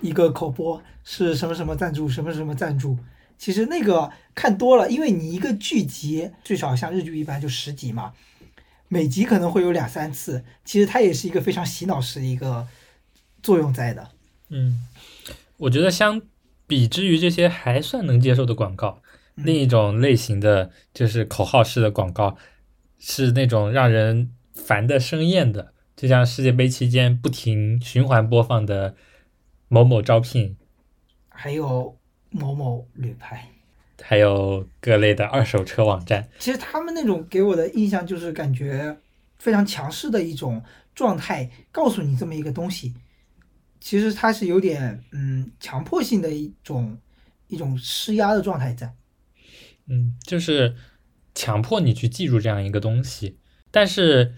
[0.00, 2.96] 一个口播是什么什么赞助，什么什么赞助。
[3.36, 8.12] 其实那个看多了，因为你一个剧集最少像日剧一般就十集嘛，
[8.88, 12.66] 每集可能会有两三次，其实它也是一个非常洗脑式的一个
[13.42, 14.08] 作用在的。
[14.48, 14.80] 嗯，
[15.58, 16.22] 我觉得相
[16.66, 19.02] 比之于这些还算能接受的广告，
[19.34, 22.36] 另一种类型的就是口号式的广告，
[22.98, 28.94] 是那种让人烦的生厌的，就像世界杯期间不停循环播放的
[29.68, 30.56] 某某招聘，
[31.28, 31.98] 还有
[32.30, 33.48] 某某旅拍，
[34.02, 36.28] 还有各类的二手车网站。
[36.38, 38.96] 其实他们那种给我的印象就是感觉
[39.38, 40.62] 非常强势的一种
[40.94, 42.94] 状态，告诉你这么一个东西，
[43.88, 46.98] 其实它是有点嗯强迫性的一种
[47.46, 48.92] 一种施压的状态在。
[49.86, 50.76] 嗯，就是
[51.34, 53.38] 强迫你去记住这样一个东西，
[53.70, 54.34] 但是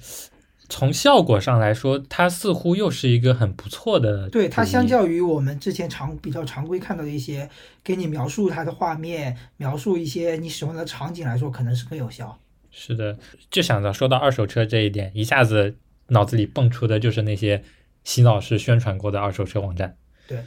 [0.68, 4.30] 从效果上来说，它似乎又是一个很不错的。
[4.30, 7.50] 对它相较于我们之前常比较常规看到的一些
[7.82, 12.38] 给你描述它的画面、描述一些你使用的场景来说，可能是更有效。
[12.70, 13.18] 是的，
[13.50, 15.74] 就想着说到二手车这一点，一下子
[16.10, 17.64] 脑子里蹦出的就是那些
[18.04, 19.96] 洗脑式宣传过的二手车网站。
[20.26, 20.42] 对，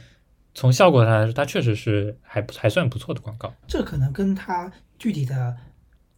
[0.54, 3.52] 从效果上来说，它确实是还不还算不错的广告。
[3.66, 5.56] 这可能跟它具体的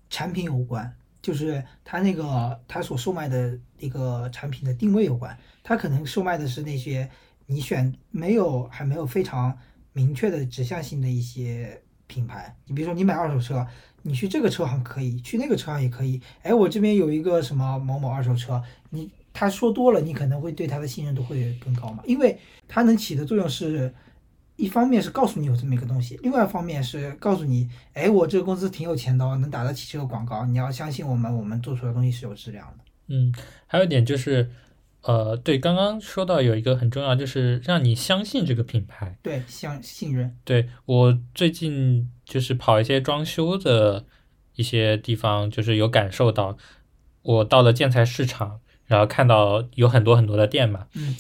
[0.09, 5.37] 产品有关，就是它那个它所售卖的一个产品的定位有关。
[5.63, 7.09] 它可能售卖的是那些
[7.47, 9.57] 你选没有还没有非常
[9.93, 12.55] 明确的指向性的一些品牌。
[12.67, 13.67] 你比如说你买二手车，
[14.03, 16.21] 你去这个车行可以，去那个车行也可以。
[16.43, 23.93] 哎，我这边有一个什么某某二手车，你他说多了，你可能会对他的信任度会更高嘛，因为它能起的作用是。
[24.59, 32.85] 一方面是告诉你有这么一个东西，另外一方面是告诉你，哎，我这个公司挺有钱的哦，能打得起这个广告，你要相信我们，我们做出来的东西是有质量的。
[33.09, 33.31] 嗯，
[33.67, 34.51] 还有一点就是，
[35.03, 39.19] 呃，对，刚刚说到有一个很重要，就是让你相信这个品牌。
[39.23, 40.35] 对，相信任。
[40.43, 44.07] 对我最近就是跑一些装修的
[44.55, 46.57] 一些地方，就是有感受到，
[47.21, 51.17] 我到了建材市场，然后看到有很多很多的店嘛，嗯，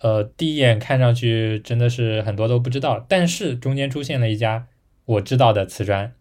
[0.00, 4.66] 呃，第一眼看上去真的是很多都不知道，但是中间出现了一家
[5.04, 6.12] 我知道的瓷砖，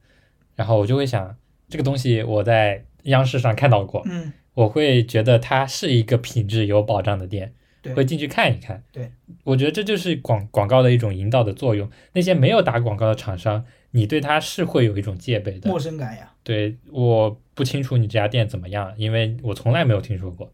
[0.55, 1.35] 然后我就会想，
[1.69, 8.83] 这个东西我在央视上看到过，嗯，我会觉得它是一个品质有保障的店，对会进去看一看。
[8.91, 9.11] 对，
[9.43, 11.89] 我觉得这就是广广告的一种引导的作用。
[12.13, 15.79] 那些没有打广告的厂商，你对它是会有一种戒备的陌。
[15.79, 16.31] 生感呀。
[16.43, 20.51] 对，我不清楚你这家店怎么样，因为我从来没有听说过。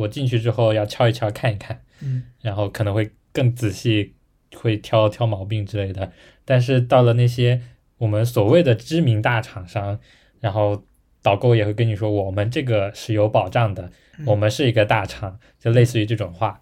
[0.00, 4.14] 对，我进去之后要敲一敲看一看，嗯，然后可能会更仔细，
[4.56, 6.12] 会挑挑毛病之类的。
[6.44, 7.62] 但是到了那些
[7.98, 10.00] 我们所谓的知名大厂商，
[10.40, 10.84] 然后
[11.22, 16.60] 导购也会跟你说，我们这个是有保障的，嗯我们是一个大厂，就类似于这种话。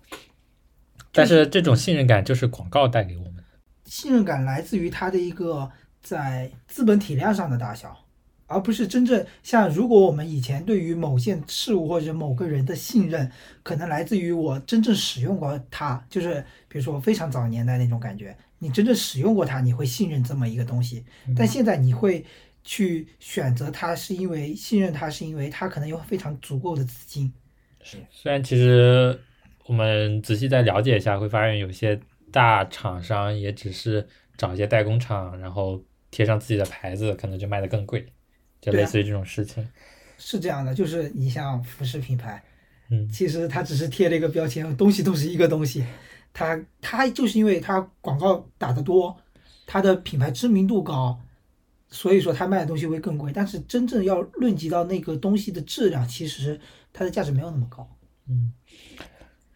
[1.12, 3.42] 但是这种信任感就是广告带给我们的。
[3.86, 5.70] 信任感来自于它的一个
[6.02, 7.96] 在资本体量上的大小，
[8.48, 13.30] 而不是真正像如果我们以前对于某件事物或者某个人的信任，
[13.62, 21.04] 可能来自于我真正使用过它，就是比如说非常早年代那种感觉，你真正使用过它，你会信任这么一个东西。
[21.36, 22.24] 但现在你会
[22.64, 27.32] 去选择它，是因为信任它，是因为它可能有非常足够的资金。
[27.82, 29.18] 是虽然其实
[29.66, 32.00] 我们仔细再了解一下，会发现有些
[32.32, 38.06] 大厂商也只是找一些代工厂，然后贴上自己的牌子，可能就卖得更贵，
[38.60, 39.66] 就类似于这种事情。
[40.18, 42.42] 是这样的，就是你像服饰品牌，
[42.90, 45.84] 嗯其实它只是贴了一个标签，东西都是一个东西，
[46.32, 49.16] 它它就是因为它广告打得多，
[49.66, 51.20] 它的品牌知名度高，
[51.88, 53.30] 所以说它卖的东西会更贵。
[53.32, 56.60] 但是真正要论及到那个东西的质量，其实
[56.92, 57.88] 它的价值没有那么高。
[58.26, 58.52] 嗯，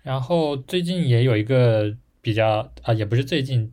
[0.02, 3.72] 然后最近也有一个比较啊，也不是最近，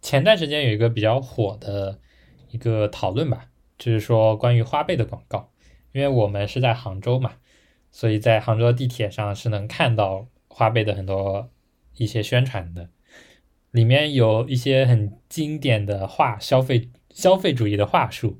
[0.00, 2.00] 前段时间有一个比较火的
[2.50, 3.46] 一个讨论吧，
[3.82, 5.50] 就是说关于花呗的广告，
[5.90, 7.32] 因为我们是在杭州嘛，
[7.90, 11.50] 所以在杭州的地铁上是能看到花呗的很多
[11.96, 12.90] 一些宣传的，
[13.72, 18.38] 里面有一些很经典的话，消费消费主义的话术，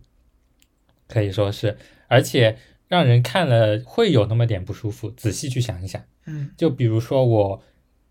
[1.09, 1.77] 可以说是，
[2.07, 5.11] 而且让人看了会有那么点不舒服。
[5.11, 7.63] 仔细去想一想，嗯就比如说我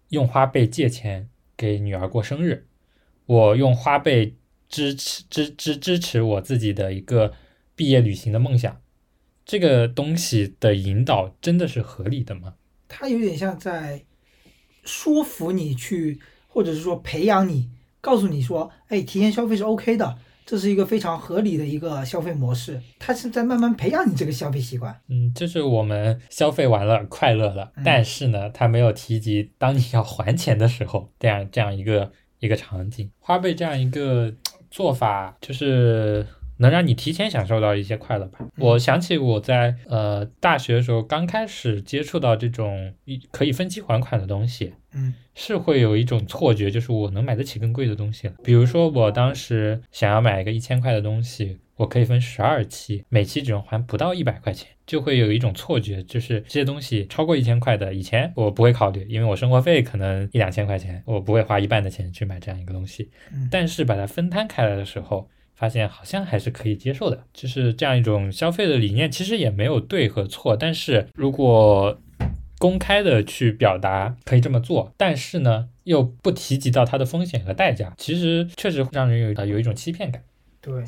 [0.09, 2.67] 用花呗借钱给女儿过生日，
[3.25, 4.33] 我用花呗
[4.71, 7.33] 支持支支支持我自己的一个
[7.75, 8.81] 毕业旅行的梦想，
[9.45, 12.55] 这个东西的引导真的是合理的吗？
[12.87, 14.03] 它有点像在
[14.83, 17.69] 说服你去，或者是说培养你，
[17.99, 22.81] 告诉你说，哎，提前消费是 OK 的，这是一个非常合理的一个消费模式。
[22.99, 24.99] 它是在慢慢培养你这个消费习惯。
[25.07, 34.33] 嗯，就是我们消费完了快乐了，嗯但是呢，它没有提及当你要还钱的时候，这样这样一个一个场景，花呗这样一个
[34.71, 36.25] 做法，就是
[36.57, 38.39] 能让你提前享受到一些快乐吧。
[38.57, 48.33] 我想起我在呃大学的时候刚开始接触到这种一可以分期还款的东西，嗯是会有一种错觉，就是我能买得起更贵的东西了。
[48.43, 63.09] 比如说，我当时想要买一个一千块的东西，我可以分十二期，每期只用还不到一百块钱，就会有一种错觉，就是这些东西超过一千块的，以前我不会考虑，因为我生活费可能一两千块钱，我不会花一半的钱去买这样一个东西。
[63.33, 70.55] 嗯但是把它分摊开来的时候，发现好像还是可以接受的，就是这样一种消费的理念，其实也没有对和错。
[70.55, 71.99] 但是如果
[72.59, 80.21] 公开的去表达可以这么做，但是呢又不提及到它的风险和代价，其实确实会让人有呃有一种欺骗感。
[80.61, 80.83] 对，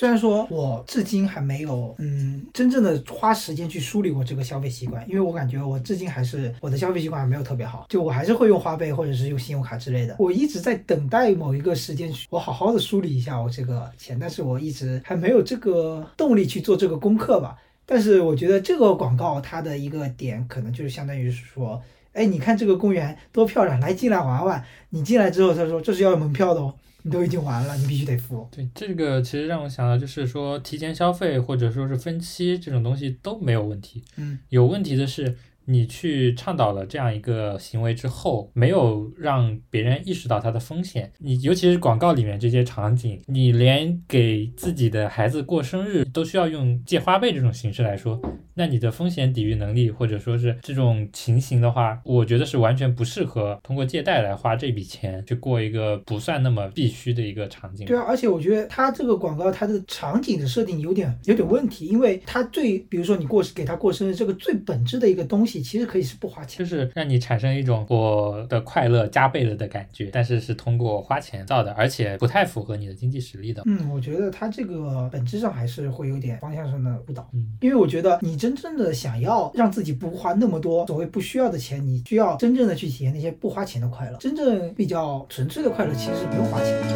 [0.00, 10.16] 虽然说我至今还没有嗯真正的花时间去梳理我这个消费习惯，因为我感觉我至今还是我的消费习惯还没有特别好，就我还是会用花呗或者是用信用卡之类的。
[10.18, 17.58] 我一直在等待某一个时间去，我好好的梳理一下我这个钱，但是我一直还没有这个动力去做这个功课吧。
[17.84, 21.78] 但是我觉得这个广告它的一个点可能就是相当于是说，
[22.14, 24.64] 哎，你看这个公园多漂亮，来进来玩玩。
[24.88, 28.48] 你进来之后，他说这是要门票的哦，你 都已经还了，你必须得付。
[28.50, 35.36] 对这个，其实让我想到就是说，提前消费或者说是分期这种东西都没有问题，嗯有问题的是
[35.70, 41.12] 你去倡导了这样一个行为之后，没有让别人意识到它的风险。
[41.18, 48.20] 你尤其是广告里面这些场景，你连给自己的孩子过生日都需要用借花呗这种形式来说，
[48.54, 57.86] 那你的风险抵御能力或者说是这种情形的话，我觉得是完全不适合通过借贷来花这笔钱去过一个不算那么必须的一个场景。
[57.86, 66.58] 对啊，而且我觉得它这个广告它的场景的设定有点有点问题，因为它最，比如说你过给他过生日这个最本质的一个东西，西其实可以是不花钱。
[66.58, 73.62] 就是让你产生一种我的快乐加倍了的感觉，但是是通过花钱造的，而且不太符合你的经济实力的。
[73.66, 77.28] 嗯，我觉得它这个本质上还是会有点方向上的误导。
[77.32, 84.16] 嗯，因为我觉得你真正的想要让自己不花那么多所谓不需要的钱，你需要真正的去体验那些不花钱的快乐。
[84.18, 86.90] 真正比较纯粹的快乐，其实是不用花钱的。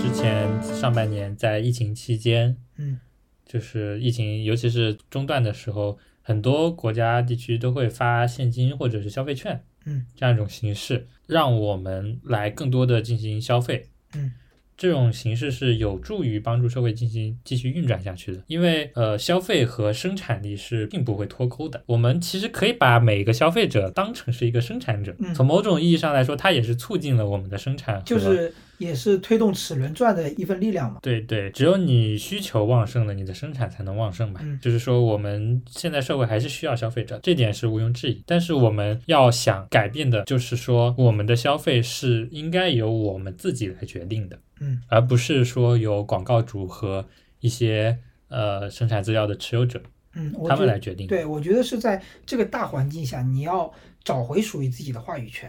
[0.00, 3.00] 之前上半年在疫情期间，嗯
[3.44, 13.88] 就是疫情，尤其是中断的时候，很多国家地区都会发现金或者是消费券嗯这样一种形式，让我们来更多的进行消费。
[14.14, 14.32] 嗯
[14.74, 21.80] 这种形式是有助于帮助社会进行继续运转下去的，因为呃，消费和生产力是并不会脱钩的。
[21.86, 28.52] 我们其实可以把每一个消费者当成是一个生产者，嗯从某种意义上来说，它也是促进了我们的生产和，就是
[28.82, 30.98] 也是推动齿轮转的一份力量嘛。
[31.02, 34.40] 对对，只有你需求旺盛了，你的生产才能旺盛嘛。
[34.42, 38.22] 嗯就是说，我们现在社会还是需要消费者，这点是毋庸置疑。
[38.26, 47.06] 但是我们要想改变的，就是说，我们的消费是应该由我们自己来决定的，嗯而不是说由广告主和
[47.40, 47.96] 一些
[48.28, 49.80] 呃生产资料的持有者
[50.14, 53.72] 嗯，他们来决定。，对，我觉得是在这个大环境下，你要
[54.04, 55.48] 找回属于自己的话语权。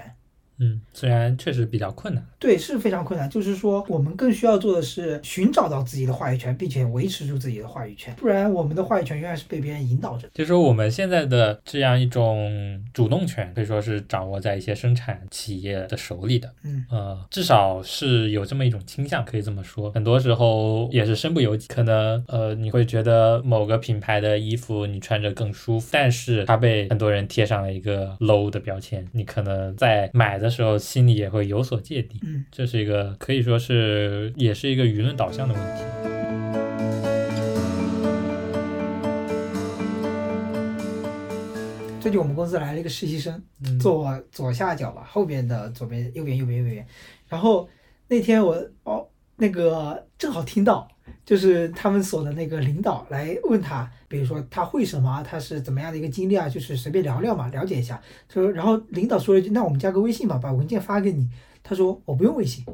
[0.64, 2.26] 嗯，虽然确实比较困难。
[2.40, 3.30] 对，是非常困难。
[3.30, 10.28] 就是说，我们更需要做的是寻找到自己的话语权，并且维持住自己的话语权，不然我们的话语权永远是被别人引导着。
[10.34, 16.52] 就是说，我们现在的这样一种主动权，可以说是掌握在一些生产企业的手里的。
[16.64, 19.92] 嗯呃，至少是有这么一种倾向，可以这么说。
[19.92, 32.20] 很多时候也是身不由己，可能呃你会觉得某个品牌的衣服你穿着更舒服，但是它被很多人贴上了一个 low 的标签，你可能在买的时候心里也会有所芥蒂。
[32.24, 35.84] 嗯，这是一个可以说是也是一个舆论导向的问题。
[42.00, 46.86] 最近我们公司来了一个实习生，嗯，坐我左下角吧，后边的左边、右边、右边、右边。
[47.28, 47.68] 然后
[48.08, 50.88] 那天我哦，那个正好听到，
[51.26, 58.02] 就是他们所的那个领导来问他，比如说他会什么啊，他是怎么样的一个经历啊，就是随便聊聊嘛，了解一下。
[58.28, 61.30] 他说，然后领导说了一句：“那我们加个微信吧，把文件发给你。”
[61.64, 62.66] 他说：“我不用微信。”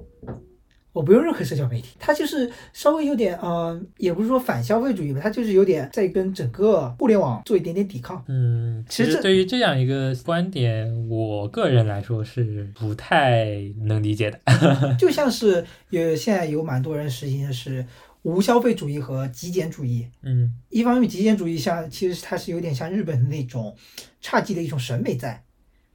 [0.92, 8.22] 我不用任何社交媒体，他就是稍微有点，嗯、也不是说反消费主义吧，他就是有点在跟整个互联网做一点点抵抗。
[8.28, 14.40] 嗯，其实对于这样一个观点，我个人来说是不太能理解的。
[14.98, 17.86] 就像是有现在有蛮多人实行的是
[18.24, 20.08] 无消费主义和极简主义。
[20.24, 23.76] 嗯一方面，极简主义像其实它是有点像日本的那种
[24.22, 25.44] 侘寂的一种审美在。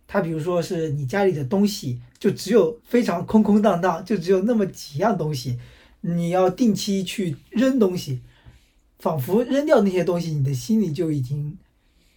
[0.06, 5.58] 它比如说是你家里的东西就只有非常空空荡荡，就只有那么几样东西，
[6.02, 8.20] 你要定期去扔东西，
[8.98, 11.56] 仿佛扔掉那些东西，你的心里就已经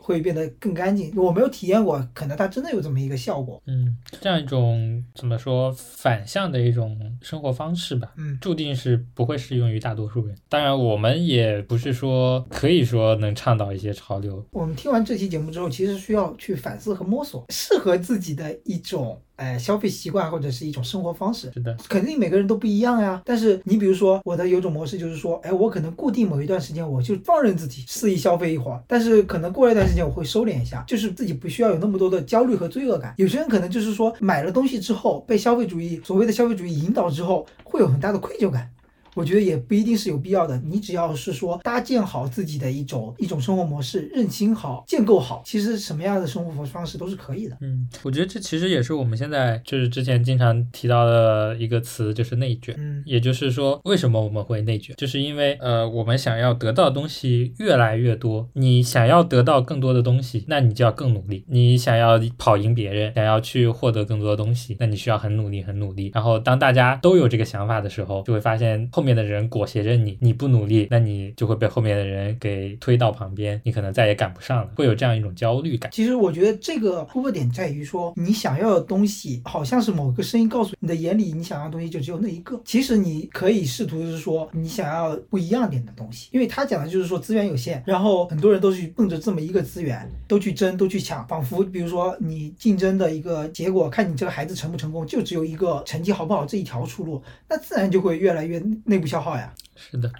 [0.08, 1.14] 会变得更干净。
[1.18, 3.62] 我没有体验过，可能它真的有这么一个效果。
[3.66, 10.34] 嗯，这样一种怎么说反向的一种生活方式吧，嗯注定是不会适用于大多数人。
[10.48, 14.46] 当然，我们也不是说可以说能倡导一些潮流。
[14.52, 21.50] 我们听完这期节目之后，其实需要去反思和摸索适合自己的一种呃消费习惯或者是一种生活方式。
[21.54, 33.14] 是的，肯定每个人都不一样呀，但是你比如说我的有种模式就是说，哎，我可能固定某一段时间我就放任自己肆意消费一会儿，但是可能过一段时间我会收敛一下，就是自己不需要有那么多的焦虑和罪恶感。
[33.18, 38.70] 有些人可能就是说买了东西之后被消费主义所谓的消费主义引导之后，会有很大的愧疚感。
[39.18, 40.56] 我觉得也不一定是有必要的。
[40.64, 47.58] 你只要是说搭建好自己的一种一种生活模式，认清好、建构好，其实什么样的生活方式都是可以的。
[47.62, 52.76] 嗯，我觉得这其实也是我们现在就是之前经常提到的一个词，就是内卷。
[52.78, 54.96] 嗯也就是说，为什么我们会内卷？
[54.98, 61.46] 就是因为呃，我们想要得到的东西越来越多，你想要得到更多的东西，那你就要更努力。
[61.48, 66.12] 你想要跑赢别人，想要去获得更多的东西，那你需要很努力，很努力。
[66.14, 75.90] 然后当大家都有这个想法的时候，就会发现后面面的人裹挟着你，你不努力，那你就会被后面的人给推到旁边，你可能再也赶不上了，会有这样一种焦虑感。
[75.92, 82.62] 其实我觉得这个突破点在于说，你想要的东西好像是某个声音告诉你的眼里，你想要的东西就只有那一个。
[82.66, 99.54] 其实你可以试图是说，你想要不一样点的东西，因为他讲的就是说资源有限，然后很多人都去奔着这么一个资源，都去争，都去抢，仿佛比如说你竞争的一个结果，看你这个孩子成不成功，就只有一个成绩好不好这一条出路，那自然就会越来越那内部消耗呀。
[99.76, 100.12] 是的，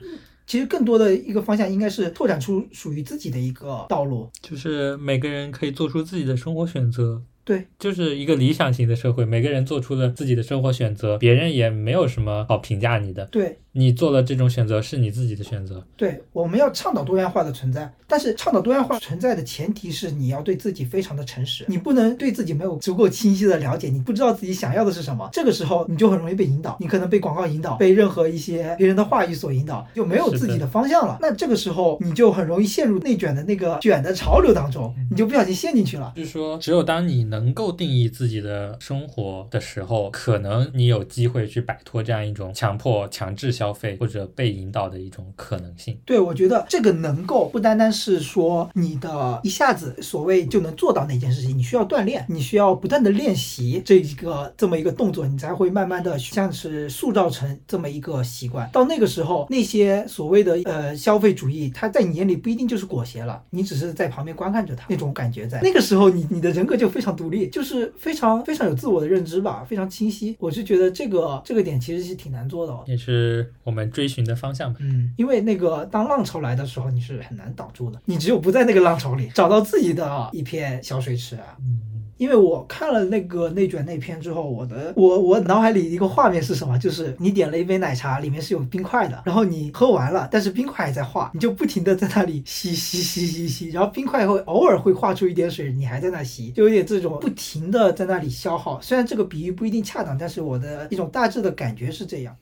[0.46, 4.30] 其实更多的一个方向应该是拓展出属于自己的一个道路。
[4.42, 7.24] 就是每个人可以做出自己的生活选择。
[7.44, 13.26] 对，就是一个理想型的社会，每个人做出了自己的生活选择，别人也没有什么好评价你的。
[13.28, 15.86] 对，你做了这种选择是你自己的选择。
[15.96, 31.20] 对，我们要倡导多元化的存在，但是倡导多元化存在的前提是你要对自己非常的诚实，你不能对自己没有足够清晰的了解，你不知道自己想要的是什么，这个时候你就很容易被引导，你可能被广告引导，被任何一些别人的话语所引导，就没有自己的方向了。
[31.22, 36.14] 那这个时候你就很容易陷入内卷的那个卷的潮流当中，你就不小心陷进去了。
[36.16, 45.98] 就是说，只有当你能够定义自己的生活的时候，可能你有机会去摆脱这样一种强迫、强制消费或者被引导的一种可能性。
[46.06, 58.70] 对，我觉得这个能够不单单是说你的一下子所谓就能做到那件事情，你需要锻炼，你需要不断的练习这一个这么一个动作，你才会慢慢的像是塑造成这么一个习惯。
[58.72, 70.36] 到那个时候，那些所谓的呃消费主义，它在你眼里不一定就是裹挟了，你只是在旁边观看着它，那种感觉在那个时候，你你的人格就非常独立，就是非常非常有自我的认知吧，非常清晰。
[70.40, 72.84] 我是觉得这个这个点其实是挺难做的哦。
[72.88, 74.80] 也是我们追寻的方向吧。
[74.82, 81.58] 嗯，因为那个当浪潮来的时候，你是很难挡住的，你只有不在那个浪潮里，找到自己的一片小水池啊。
[81.60, 81.80] 嗯，
[82.18, 86.80] 因为我看了那个内卷那篇之后，我的我我脑海里一个画面是什么？
[86.80, 98.82] 就是你点了一杯奶茶，里面是有冰块的，然后你喝完了，但是冰块还在化，你就不停的在那里吸吸吸吸吸，然后冰块会偶尔会化出一点水，你还在那吸，就有点这种不停的在那里消耗。
[98.82, 102.36] 虽然这个比喻不一定恰当，但是我的一种大致的感觉是这样。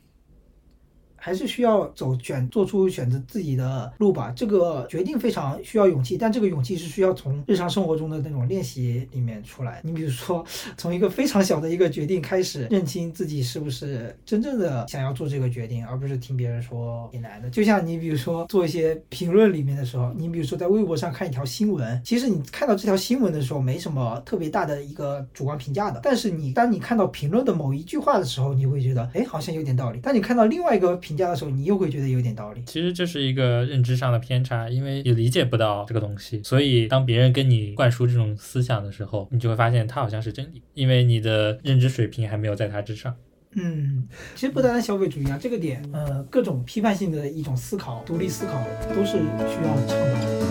[1.26, 4.32] 还是需要走选做出选择自己的路吧。
[4.36, 9.82] 这个决定非常需要勇气，但这个勇气是需要从日常生活中的那种练习里面出来。
[9.84, 10.46] 你比如说，
[10.78, 17.50] 从一个非常小的一个决定开始，认清自己是不是真正的想要做这个决定，而不是听别人说挺难的。
[17.50, 30.00] 就像你比如说做一些评论里面的时候，你比如说在微博上看一条新闻，其实你看到这条新闻的时候没什么特别大的一个主观评价的，但是你当你看到评论的某一句话的时候，你会觉得哎好像有点道理。
[30.02, 32.62] 当你看到另外一个评价的时候，你又会觉得有点道理。
[32.66, 43.16] 其实这是一个认知上的偏差，因为你理解不到这个东西，所以当别人跟你灌输这种思想的时候，你就会发现它好像是真理，因为你的认知水平还没有在它之上。
[43.58, 44.06] 嗯，
[44.36, 48.62] 其实不单单消费主义啊，这个点，呃，各种批判性的一种思考、独立思考
[48.94, 50.46] 都是需要倡导的。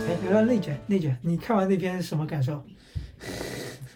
[0.00, 2.60] 哎，聊聊内卷，内卷，你看完那篇什么感受？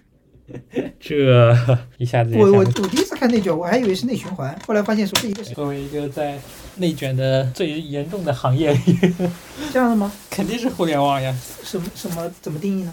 [0.98, 1.56] 这
[1.98, 6.38] 一下子我我我第一次看内卷，我还以为是内循环，后来发现说是一个是作为一个在
[6.76, 8.98] 内卷的最严重的行业里，
[9.72, 10.10] 这样的吗？
[10.30, 11.36] 肯定是互联网呀。
[11.62, 12.92] 什么什么怎么定义呢？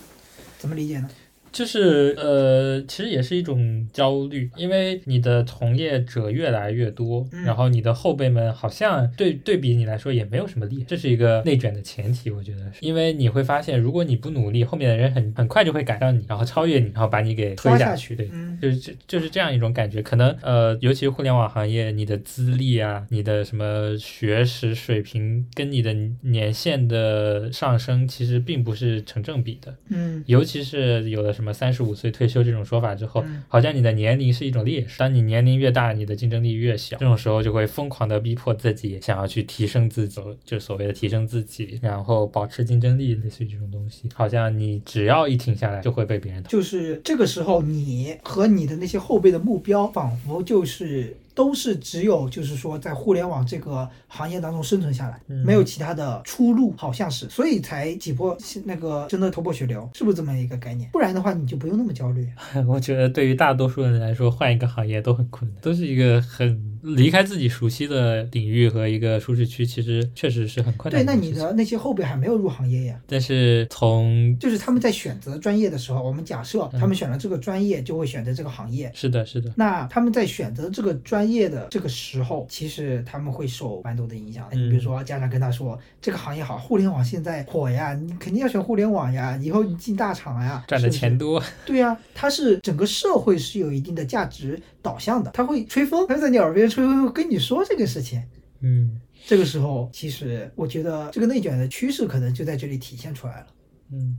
[0.58, 1.10] 怎么理解呢？
[1.56, 18.30] 就是呃，其实也是一种焦虑，因为你的从业者越来越多，嗯然后你的后辈们好像对对比你来说也没有什么利，这是一个内卷的前提，我觉得是，因为你会发现，如果你不努力，后面的人很很快就会赶上你，然后超越你，然后把你给推下下去，对。
[18.34, 29.74] 嗯就是这就是这样一种感觉，可能呃，尤其是互联网行业，你的资历啊，你的什么学识水平跟你的年限的上升，其实并不是成正比的。
[29.90, 35.00] 嗯尤其是有了什么三十五岁退休这种说法之后，嗯好像你的年龄是一种劣势。
[35.00, 44.10] 当你年龄越大，你的竞争力越小，这种时候就会疯狂的逼迫自己想要去提升自己，就所谓的提升自己，然后保持竞争力，类似于这种东西。
[44.14, 46.44] 好像你只要一停下来，就会被别人。
[46.44, 60.90] 就是这个时候，你和你的那些后辈的目标，仿佛就是都是只有就是说在互联网这个行业当中生存下来，嗯没有其他的出路，好像是，所以才挤破那个真的头破血流，是不是这么一个概念？
[60.92, 62.28] 不然的话，你就不用那么焦虑。
[62.66, 71.16] 我觉得对于大多数人来说，换一个行业都很困难，都是一个很离开自己熟悉的领域和一个舒适区，其实确实是很困难对，那。
[71.26, 73.00] 你的那些后辈还没有入行业呀。
[73.08, 78.92] 但是从就是他们在选择专业的时候，我们假设他们选了这个专业，就会选择这个行业。
[78.94, 91.42] 是的，是的，那他们在选择这个专业的这个时候，其实他们会受蛮多的影响你比如说，家长跟他说这个行业好，互联网现在火呀，你肯定要选互联网呀，以后你进大厂呀，赚的钱多。
[91.66, 98.22] 对呀、它是整个社会是有一定的价值导向的，他会吹风，他会在你耳边吹风，跟你说这个事情。
[98.62, 103.48] 嗯这个时候，其实我觉得这个内卷的趋势可能就在这里体现出来了。
[103.92, 104.18] 嗯，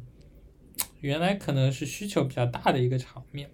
[1.01, 3.49] 原来可能是需求比较大的一个场面。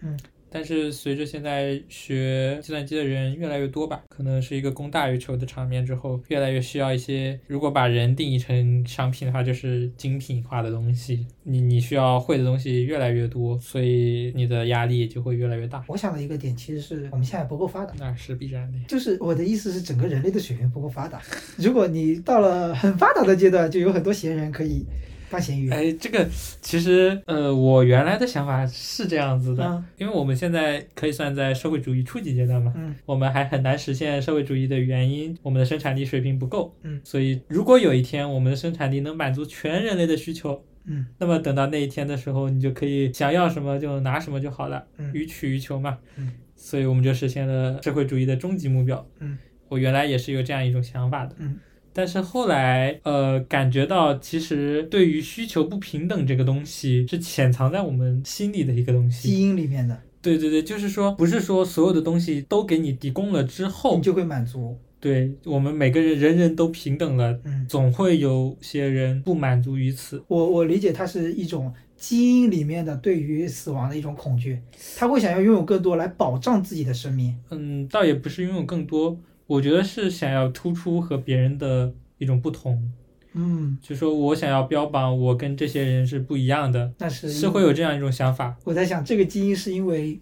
[0.00, 0.18] 嗯。
[0.54, 11.26] 但是随着现在学计算机的人越来越多吧，可能是一个供大于求的场面之后，越来越需要一些，如果把人定义成商品的话，就是精品化的东西。
[11.42, 15.84] 你你需要会的东西越来越多，所以你的压力也就会越来越大。
[15.88, 17.92] 我想的一个点其实是我们现在不够发达。
[17.98, 18.78] 那是必然的。
[18.86, 21.20] 就是我的意思是，整个人类的水平不够发达。
[21.58, 24.86] 如果你到了很发达的阶段，就有很多闲人可以
[25.30, 25.70] 当咸鱼。
[25.70, 26.26] 哎，这个
[26.60, 29.84] 其实呃，我原来的想法是这样子的，嗯。
[29.98, 32.94] 因为我们现在可以算在社会主义初级阶段嘛，嗯。
[33.04, 41.06] 我们还很难实现社会主义的原因，我们的生产力水平不够，嗯，所以如果有一天我们的生产力能满足全人类的需求，嗯。
[41.18, 45.10] 那么等到那一天的时候，你就可以想要什么就拿什么就好了，嗯。
[45.12, 51.58] 予取予求嘛，嗯，所以我们就实现了社会主义的终极目标，嗯，我原来也是有这样一种想法的，嗯。
[51.94, 59.28] 但是后来，呃，感觉到其实对于需求不平等这个东西是潜藏在我们心里的一个东西。
[59.28, 64.76] 基因里面的，对对对，就是说，不是说所有的东西都给你提供了之后你，就会满足。
[64.98, 70.20] 对我们每个人人人都平等了，嗯，总会有些人不满足于此。
[70.26, 74.58] 我我理解它是一种基因里面的对于死亡的一种恐惧，
[74.96, 77.36] 他会想要拥有更多来保障自己的生命。
[77.50, 79.14] 嗯，倒也不是拥有更多，
[79.46, 82.90] 我觉得是想要突出和别人的一种不同，
[83.34, 88.56] 嗯，就说我想要标榜我跟这些人是不一样的，但是是会有这样一种想法。
[88.64, 90.18] 我在想，这个基因是因为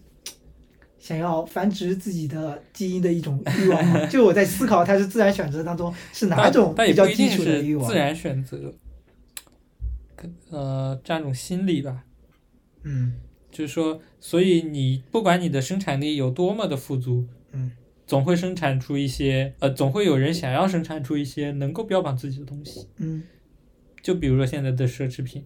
[0.99, 4.07] 想要繁殖自己的基因的一种欲望吗？
[4.11, 7.97] 就我在思考，它是自然选择当中是哪种比较基础的欲望自？
[7.97, 8.75] 然选择，
[10.16, 12.05] 可呃，这样一种心理吧。
[12.85, 13.14] 嗯
[13.51, 17.70] 就是说，所以你不管你的生产力有多么的富足，嗯，
[18.07, 22.88] 总会生产出一些，呃，总会有人想要生产出一些能够标榜自己的东西。
[22.98, 23.22] 嗯
[24.03, 25.44] 就比如说现在的奢侈品，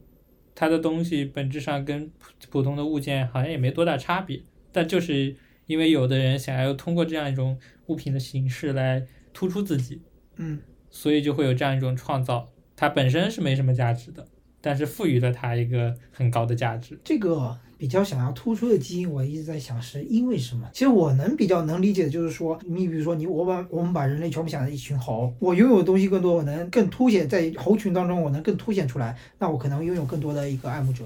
[0.54, 4.40] 它的东西本质上跟普普通的物件好像也没多大差别，
[4.72, 5.36] 但就是
[5.66, 10.00] 因为有的人想要通过这样一种物品的形式来突出自己，
[10.36, 10.59] 嗯
[10.90, 12.50] 所以就会有这样一种创造。
[12.74, 14.26] 它本身是没什么价值的，
[14.62, 16.98] 但是赋予了它一个很高的价值。
[17.04, 20.68] 这个比较想要突出的基因，我一直在想是因为什么？
[20.72, 31.05] 其实我能比较能理解的就是说，你比如说你我把我们把人类全部想成一群猴，我拥有的东西更多，我能更凸显在猴群当中，我能更凸显出来，那我可能拥有更多的一个爱慕者。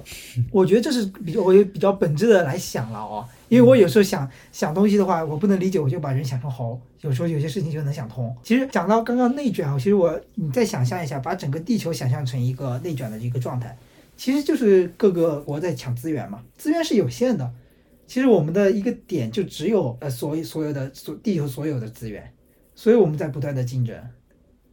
[0.51, 6.81] 我觉得这是比较我也比较本质的来想了哦，因为我有时候想想东西的话，我不能理解，我就把人想成猴。
[7.01, 8.37] 有时候有些事情就能想通。
[8.43, 13.75] 其实讲到刚刚内卷啊，其实我你再想象一下，把整个地球想象成一个内卷的一个状态，
[14.21, 17.51] 其实就是各个国在抢资源嘛，资源是有限的。
[18.07, 22.31] 其实我们的一个点就只有呃所有所有的所地球所有的资源，
[22.75, 23.97] 所以我们在不断的竞争。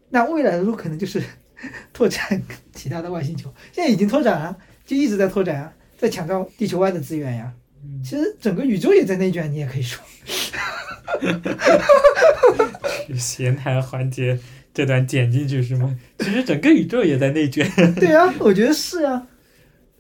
[0.10, 1.24] 那未来的路可能就是
[1.94, 2.42] 拓展
[2.74, 7.54] 其他的外星球，现在已经拓展了，就一直在拓展啊，在抢到地球外的资源呀。
[7.86, 10.04] 嗯其实整个宇宙也在内卷，你也可以说。
[13.18, 14.38] 闲谈环节
[14.74, 15.98] 这段剪进去是吗？
[16.20, 17.66] 其实整个宇宙也在内卷。
[17.96, 19.26] 对啊，我觉得是啊，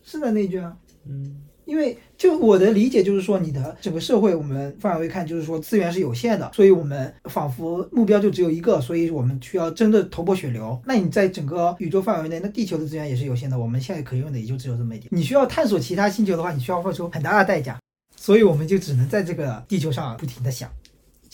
[0.08, 0.76] 是的内卷啊。
[1.05, 10.82] 嗯因为就我的理解就是说，你的整个社会，我们范围看就是说资源是有限的，所以我们仿佛目标就只有一个，所以我们需要真的头破血流。
[10.86, 15.10] 那你在整个宇宙范围内，那地球的资源也是有限的，我们现在可用的也就只有这么一点。
[15.12, 17.78] 你需要探索其他星球的话，你需要付出很大的代价，
[18.16, 20.72] 所以我们就只能在这个地球上不停的想。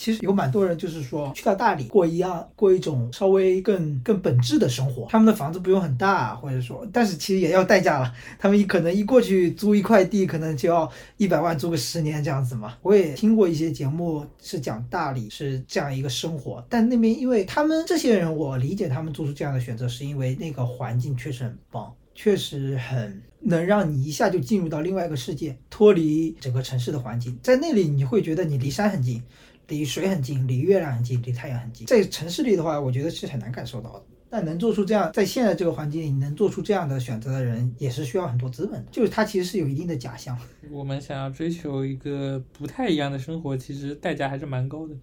[0.04, 8.12] 其实有蛮多人就是说去到大理过一样过一种稍微更更本质的生活，他们的房子不用很大，或者说，但是其实也要代价了。
[8.38, 10.86] 他们一可能一过去租一块地，可能就要
[11.16, 12.76] 一百万租个十年这样子嘛。
[12.82, 29.22] 我也听过一些节目是讲大理是这样一个生活，但那边因为他们这些人，我理解他们做出这样的选择，是因为那个环境确实很棒，确实很能让你一下就进入到另外一个世界，脱离整个城市的环境，在那里你会觉得你离山很近。
[29.68, 31.86] 离水很近，离月亮很近，离太阳很近。
[31.86, 34.04] 在城市里的话，我觉得是很难感受到的。
[34.30, 38.90] 但能做出这样，在现在这个环境里能做出这样的选择的人，也是需要很多资本的。
[38.90, 40.36] 就是它其实是有一定的假象。
[40.70, 44.94] 我们想要追求一个不太一样的生活，其实代价还是蛮高的。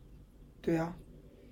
[0.62, 0.94] 对啊，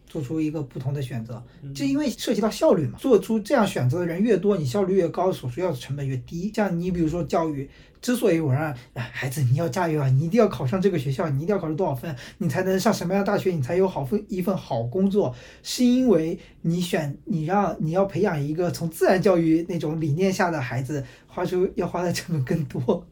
[0.09, 2.97] 做出一个不同的选择，嗯就因为涉及到效率嘛。
[2.97, 6.51] 做出这样选择的人越多，你效率越高，所需要的成本越低。
[6.53, 7.69] 像你比如说教育，
[8.01, 23.05] 之所以我让哎孩子你要加油啊，你一定要考上这个学校，你一定要考上多少分，你才能上什么样的大学，你才有好份一份好工作，是因为你选你让你要培养一个从自然教育那种理念下的孩子，花出要花的成本更多。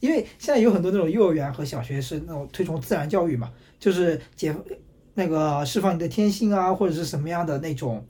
[0.00, 4.52] 因为现在有很多那种幼儿园和小学是那种推崇自然教育嘛，就是解
[5.14, 8.06] 那个释放你的天性啊，或者是什么样的那种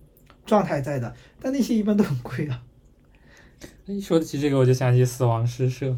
[0.47, 2.63] 状态在的，但那些一般都很贵啊。
[3.87, 5.97] 一说起这个，我就想起死亡诗社，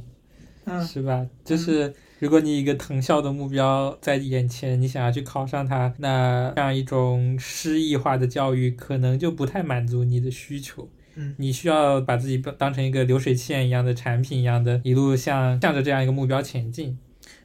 [0.64, 1.26] 嗯是吧？
[1.44, 10.88] 就是如果你一个藤校的目标在眼前，你想要去考上它，那这样一种诗意化的教育可能就不太满足你的需求。
[11.16, 16.98] 嗯你需要把自己当成一个流水线一样的产品一样的，一路向向着这样一个目标前进。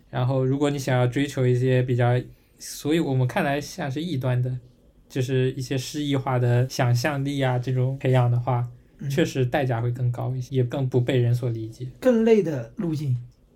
[0.10, 2.20] 然后，如果你想要追求一些比较，
[2.60, 4.60] 所以我们看来像是异端的，
[5.08, 11.88] 就是一些诗意化的想象力啊这种培养的话，嗯确实代价会更高一些，也更不被人所理解。
[12.00, 13.16] 更累的路径。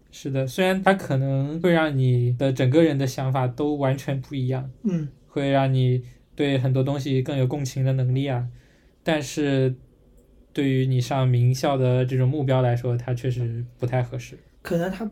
[0.10, 6.04] 是的，虽然它可能会让你的整个人的想法都完全不一样，嗯，会让你
[6.36, 8.48] 对很多东西更有共情的能力啊，
[9.04, 9.76] 但是
[10.54, 14.38] 对于你上名校的这种目标来说，它确实不太合适。
[14.62, 15.10] 可能它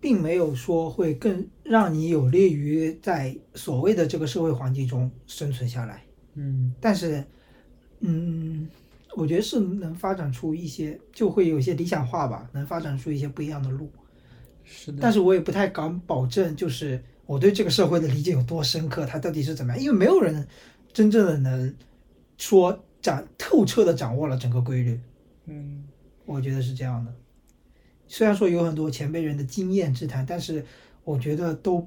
[0.00, 6.02] 并没有说会更让你有利于在所谓的这个社会环境中生存下来，
[6.34, 7.24] 嗯但是，
[8.00, 8.68] 嗯，
[9.16, 13.90] 我觉得是能发展出一些，就会有些理想化吧，能发展出一些不一样的路。
[14.64, 20.46] 是的，但是我也不太敢保证，就是我对这个社会的理解有多深刻，它到底是怎么样，因为没有人
[20.92, 21.74] 真正的能
[22.36, 25.00] 说掌透彻的掌握了整个规律。
[25.46, 25.84] 嗯
[26.24, 27.14] 我觉得是这样的。
[28.08, 30.64] 虽然说有很多前辈人的经验之谈，但是
[31.04, 31.86] 我觉得都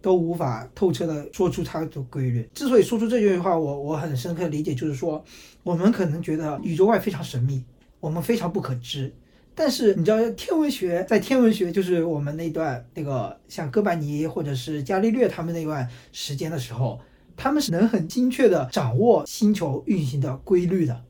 [0.00, 2.48] 都无法透彻的说出它的规律。
[2.54, 5.24] 之所以说出这句话，我我很深刻理解，就是说
[5.62, 7.64] 我们可能觉得宇宙外非常神秘，
[8.00, 9.14] 我们非常不可知。
[9.54, 16.98] 但是你知道，天文学在天文学就是我们那段那个像哥白尼或者是伽利略他们那段时间的时候，
[17.36, 21.04] 他们是能很精确的掌握星球运行的规律的。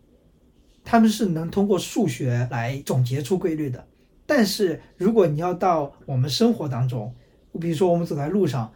[0.85, 3.87] 他们是能通过数学来总结出规律的。
[4.35, 7.15] 但是如果你要到我们生活当中，
[7.61, 8.73] 比如说我们走在路上，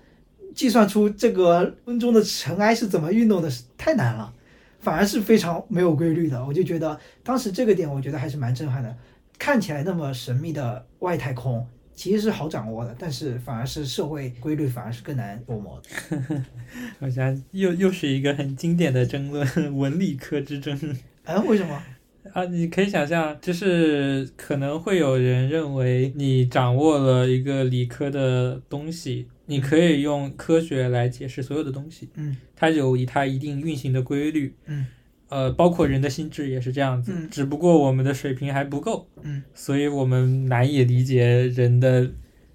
[0.55, 4.35] 计算出这个温中的尘埃是怎么运动的，是太难了，
[4.81, 6.45] 反而是非常没有规律的。
[6.45, 8.95] 我就觉得当时这个点，我觉得还是蛮震撼的。
[9.39, 16.45] 看起来那么神秘的外太空，其实是好掌握的，但是反而是社会规律反而是更难琢磨的。
[17.01, 20.95] 好像又又是一个很经典的争论，文理科之争。
[21.25, 21.83] 哎，为什么？
[22.33, 34.87] 啊，你可以想象，就是可能会有人认为你掌握了一个理科的东西，你可以用科学来解释所有的东西，嗯它有以它一定运行的规律，嗯。
[35.29, 39.43] 呃，包括人的心智也是这样子，嗯只不过我们的水平还不够，嗯。
[39.55, 42.09] 所以我们难以理解人的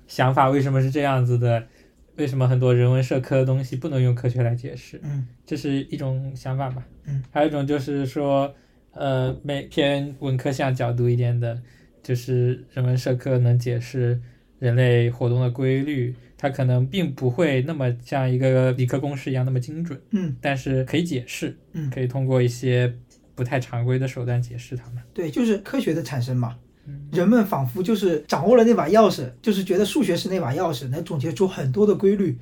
[0.08, 1.68] 想法为什么是这样子的，
[2.16, 5.28] 为什么很多人文社科的东西不能用科学来解释，嗯。
[5.46, 6.82] 这是一种想法吧。
[7.06, 8.56] 嗯，还有一种就是说，
[8.94, 11.60] 呃，每篇文科向角度一点的，
[12.04, 14.20] 就是人文社科能解释
[14.60, 22.94] 人类活动的规律，它可能并不会那么像一个理科公式一样那么精准，嗯但是可以解释，嗯，可以通过一些
[23.34, 25.02] 不太常规的手段解释它们。
[25.14, 26.58] 对，就是科学的产生嘛。
[26.88, 32.38] 嗯人们仿佛就是掌握了那把钥匙，就是觉得数学是那把钥匙，能总结出很多的规律。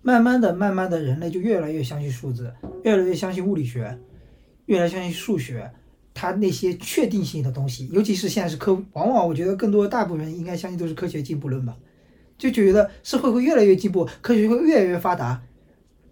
[0.00, 3.96] 慢慢的、慢慢的，人类就越来越相信数字，越来越相信物理学，
[4.66, 5.70] 越来越相信数学，
[6.14, 11.76] 它那些确定性的东西，尤其是现在是科，往往我觉得更多大部分人应该相信都是科学进步论吧，
[12.36, 15.42] 就觉得社会会越来越进步，科学会越来越发达，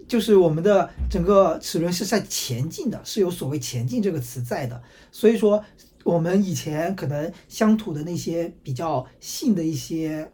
[0.08, 4.82] 就是我们的整个齿轮是在前进的，是有所谓“前进”这个词在的。
[5.12, 5.64] 所以说，
[6.02, 10.30] 我们以前可能乡土的那些比较信的一些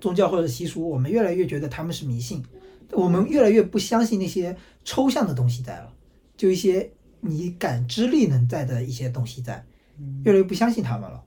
[0.00, 2.42] 宗教或者习俗，我们越来越觉得他们是迷信，
[2.90, 5.92] 我们越来越不相信那些抽象的东西在了，
[6.36, 6.92] 就一些
[7.24, 9.64] 你感知力能在的一些东西在，
[10.24, 11.24] 越来越不相信他们了，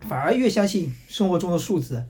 [0.00, 2.04] 反而越相信生活中的数字。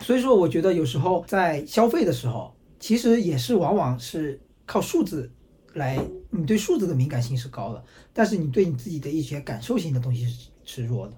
[0.00, 5.30] 所以说，我觉得有时候在消费的时候，其实也是往往是靠数字
[5.74, 5.98] 来，
[6.30, 11.16] 你对数字的敏感性是高的，但是你对你自己的一些感受性的东西是是弱的。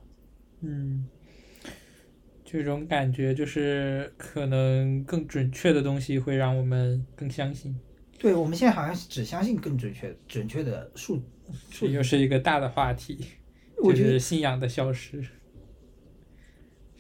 [0.61, 1.07] 嗯，
[2.45, 7.75] 这种感觉就是可能更准确的东西会让我们更相信，
[8.19, 11.23] 对，我们现在好像是只相信更准确、准确的数
[11.71, 13.15] 数这又是一个大的话题，
[13.77, 15.31] 就我觉得是信仰的消失，是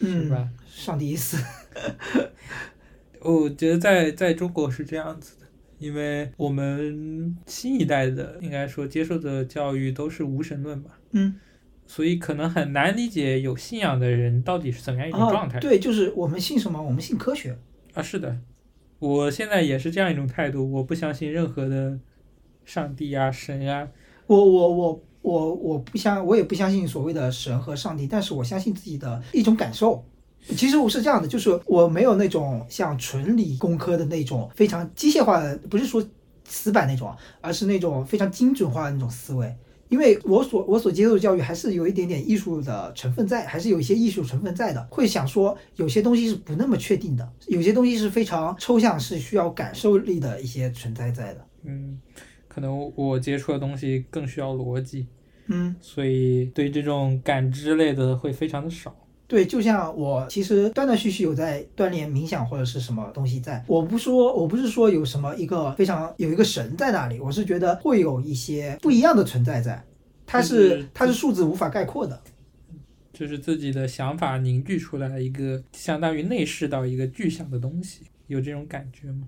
[0.01, 0.49] 嗯吧？
[0.67, 1.43] 上帝已死。
[3.21, 5.47] 我觉得在在中国是这样子的，
[5.79, 11.35] 因为我们新一代的应该说接受的教育都是无神论吧，嗯，
[11.87, 15.57] 所以可能很难理解有信仰的人到底是怎么样一种状态。
[15.57, 15.61] 啊。
[15.61, 16.81] 对，就是我们信什么？
[16.81, 17.59] 我们信科学。
[17.95, 18.39] 啊，是的，
[18.99, 21.99] 我现在也是这样一种态度，我不相信任何的
[22.64, 23.88] 上帝啊、神啊，
[24.26, 30.05] 我我我我我不相，我也不相信所谓的神和上帝，但是我相信自己的一种感受。
[30.57, 36.03] 其实我是这样的，就是我没有那种像纯理工科的那种非常机械化的，不是说
[36.44, 39.55] 死板那种，而是那种非常精准化的那种思维。
[39.89, 44.87] 因为我所我所接受的教育还是有一点点艺术的成分在，还是有一些艺术成分在的。
[44.91, 51.47] 会想说有些东西是不那么确定的，有些东西是非常抽象，是需要感受力的一些存在在的。
[51.64, 52.01] 嗯，
[52.49, 55.07] 可能我接触的东西更需要逻辑，
[55.47, 58.95] 嗯，所以对这种感知类的会非常的少。
[59.29, 69.85] 对，就像我其实断断续续有在锻炼冥想或者是什么东西在，我不说我不是说有什么一个非常有一个神在那里，我是觉得会有一些不一样的存在在，
[70.24, 72.20] 它是它是数字无法概括的。
[73.12, 79.27] 就是自己的想法凝聚出来一个相当于内视到一个具象的东西，有这种感觉吗？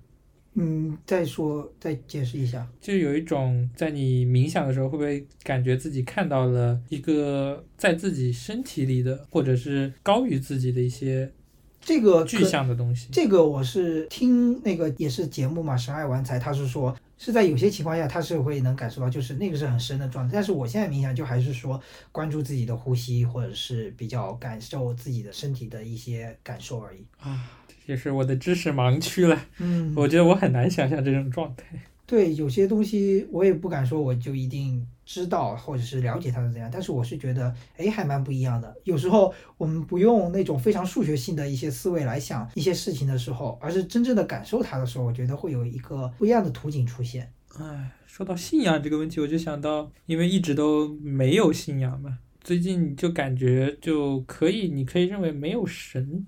[0.61, 2.67] 嗯，再说再解释一下。
[2.81, 11.31] 就有一种在你冥想的时候，会不会感觉自己看到了一个在自己身体里的，或者是高于自己的一些
[11.79, 13.07] 这个具象的东西？
[13.09, 20.33] 这个我是听那个也是节目嘛，神爱玩财，他是说是在有些情况下他是会能感受到，就是那个是很深的状态。
[20.33, 21.81] 但是我现在冥想就还是说
[22.11, 27.05] 关注自己的呼吸，或者是比较感受自己的身体的一些感受而已。
[27.17, 27.58] 啊，
[27.89, 29.35] 这也是我的知识盲区了。
[29.57, 31.65] 嗯，我觉得我很难想象这种状态。
[32.05, 38.71] 对有些东西我也不敢说我就一定知道或者是了解它是怎样，但是我是觉得哎还蛮不一样的。
[38.83, 47.33] 有时候我们不用那种非常数学性的一些思维来想一些事情的时候，而是真正的感受它的时候，我觉得会有一个不一样的图景出现。
[47.57, 56.27] 哎，说到信仰这个问题，我就想到，因为一直都没有信仰嘛，最近就感觉就可以，你可以认为没有神，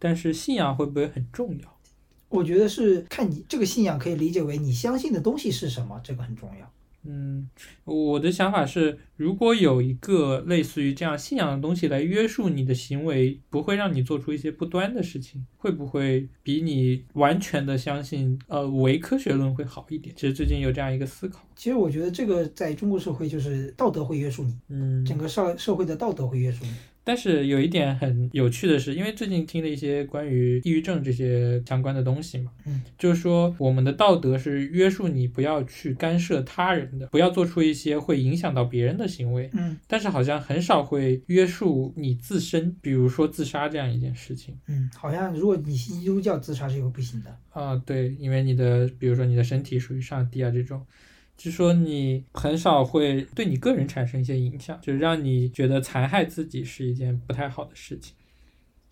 [0.00, 1.76] 但是信仰会不会很重要？
[2.28, 6.72] 我觉得是看你这个信仰可以理解为你相信的东西是什么，这个很重要。
[7.02, 7.48] 嗯，
[7.84, 20.14] 我的想法是，如果有一个类似于这样信仰的东西来约束你的行为，不会让你做出一些不端的事情，会不会比你完全的相信呃唯科学论会好一点？
[20.14, 21.40] 其实最近有这样一个思考。
[21.56, 26.74] 其实我觉得这个在中国社会就是道德会约束你，嗯，整个社社会的道德会约束你。
[27.02, 44.56] 但是有一点很有趣的是，因为最近听了一些关于抑郁症这些相关的东西嘛，嗯，就是说我们的道德是约束你不要去干涉他人的，不要做出一些会影响到别人的行为，嗯但是好像很少会约束你自身，比如说自杀这样一件事情。
[44.68, 47.36] 嗯，好像如果你信基督教自杀是有不行的。
[47.50, 50.86] 啊，对，因为你的，比如说你的身体属于上帝啊这种，
[51.42, 58.14] 就说你很少会对你个人产生一些影响，就是让你觉得残害自己是一件不太好的事情。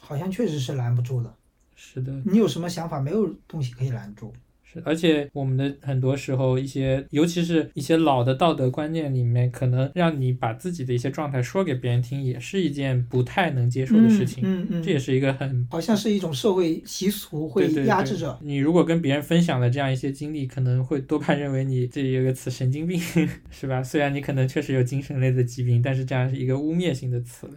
[0.00, 1.34] 好像确实是拦不住的。
[1.76, 4.32] 是的，你有什么想法，没有东西可以拦住。
[4.70, 14.44] 是，而且我们的很多时候，一些尤其是一些老的道德观念里面，可能让你把自己的一些状态说给别人听，也是一件不太能接受的事情。
[14.46, 18.38] 嗯嗯，这也是一个很好像是一种社会习俗会压制着。
[18.40, 18.68] 你。
[18.68, 23.00] 如果跟别人分享了这样一些经历，可能会多半认为你这里有个词神经病，
[23.50, 23.82] 是吧？
[23.82, 27.54] 虽然你可能确实有精神类的疾病，但是这样是一个污蔑性的词了。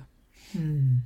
[0.55, 1.01] 嗯，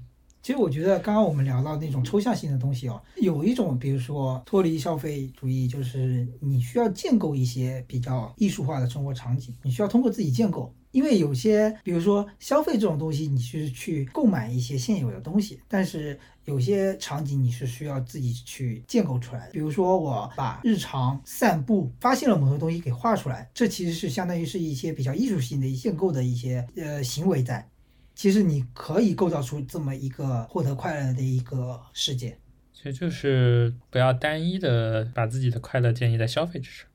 [0.46, 10.72] 其实我觉得刚刚我们聊到那种抽象性的东西哦，有一种比如说脱离消费主义，就是你需要建构一些比较艺术化的生活场景，你需要通过自己建构。
[10.92, 19.52] 因为有些，比如说消费这种东西，你是去购买一些现有的东西，但是有些场景你是需要自己去建构出来的。
[19.52, 27.68] 比如说，我把日常散步发现了某个东西给画出来，这其实是相当于是一些比较艺术性的建构的一些呃行为在。
[28.16, 32.38] 其实你可以构造出这么一个获得快乐的一个世界。
[32.74, 36.88] 其实就是不要单一的把自己的快乐建立在消费之上，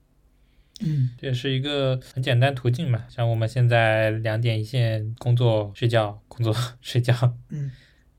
[0.80, 3.04] 嗯这也是一个很简单途径嘛。
[3.08, 7.14] 像我们现在两点一线，工作睡觉，工作 睡觉，
[7.48, 7.70] 嗯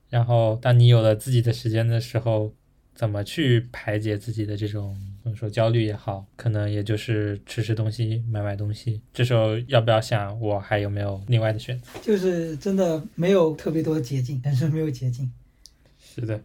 [0.08, 2.54] 然后当你有了自己的时间的时候，
[2.94, 4.94] 怎么去排解自己的这种，
[5.24, 9.00] 或者说焦虑也好，可能也就是吃吃东西、买买东西。
[9.14, 11.88] 这时候要不要想，我还有没有另外的选择？
[12.02, 15.30] 就是真的没有特别多的捷径，人生没有捷径。
[15.98, 16.40] 是的，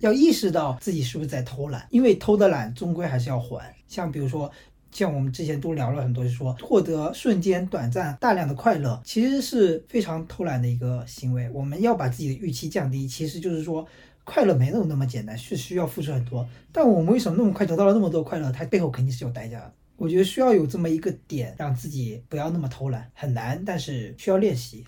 [0.00, 3.74] 要意识到自己是不是在偷懒，因为偷的懒终归还是要还。
[3.88, 4.50] 像比如说，
[4.92, 11.48] 像我们之前都聊了很多，就说获得瞬间、短暂、大量的快乐，其实是非常偷懒的一个行为。
[11.50, 13.86] 我们要把自己的预期降低，其实就是说。
[14.30, 16.48] 快乐没有那么简单，是需要付出很多。
[16.70, 18.52] 但我们为什么那么快得到了那么多快乐？
[18.52, 19.74] 它背后肯定是有代价的。
[19.96, 24.84] 我觉得需要有这么一个点，让自己不要那么偷懒，很难，但是需要练习。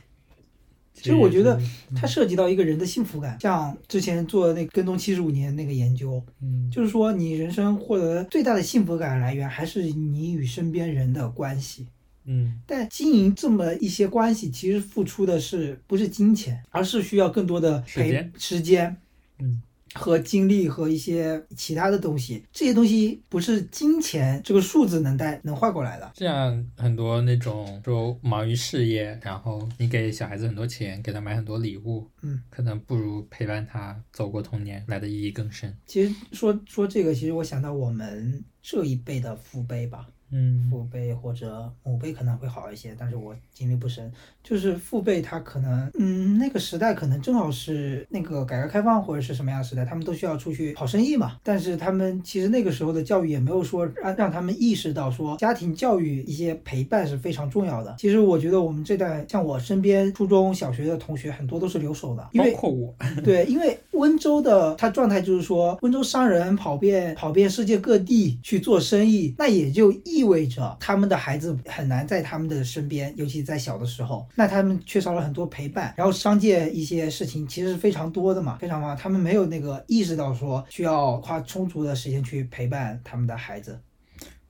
[0.94, 1.60] 其实我觉得
[1.96, 11.88] 它涉及到一个人的幸福感，像之前做那跟踪七十五年那个研究，嗯，就是说你人生获得最大的幸福感来源还是你与身边人的关系。
[12.24, 18.96] 嗯，但经营这么一些关系，其实付出的是不是金钱，而是需要更多的陪时间时间，
[19.38, 19.62] 嗯，
[19.94, 22.44] 和精力和一些其他的东西。
[22.52, 26.10] 这些东西不是金钱这个数字能带能换过来的。
[26.14, 35.76] 这样很多那种说忙于事业，然后你给小孩子很多钱，给他买很多礼物，嗯，可能不如陪伴他走过童年来的意义更深。
[35.86, 44.10] 其实说说这个，其实我想到我们这一辈的父辈吧，嗯父辈或者母辈可能会好一些，但是我经历不深。
[44.42, 51.36] 就是父辈他可能，嗯，那个时代可能正好是那个改革开放或者是什么样的时代，他们都需要出去跑生意嘛。
[51.44, 57.94] 但是他们其实那个时候的教育也没有说让让他们意识到说家庭教育一些陪伴是非常重要的。
[57.98, 69.92] 其实我觉得我们这代像我身边初中小学的同学很多都是留守的，因为包括我，对，因为温州的他状态就是说，温州商人跑遍跑遍世界各地去做生意，那也就
[70.22, 75.92] 意味着他们的孩子很难在他们的身边，尤其在小的时候，那他们缺少了很多陪伴。
[75.96, 83.80] 然后商界一些事情其实是非常多的嘛，非常忙，他们没有那个意识到说需要花充足的时间去陪伴他们的孩子。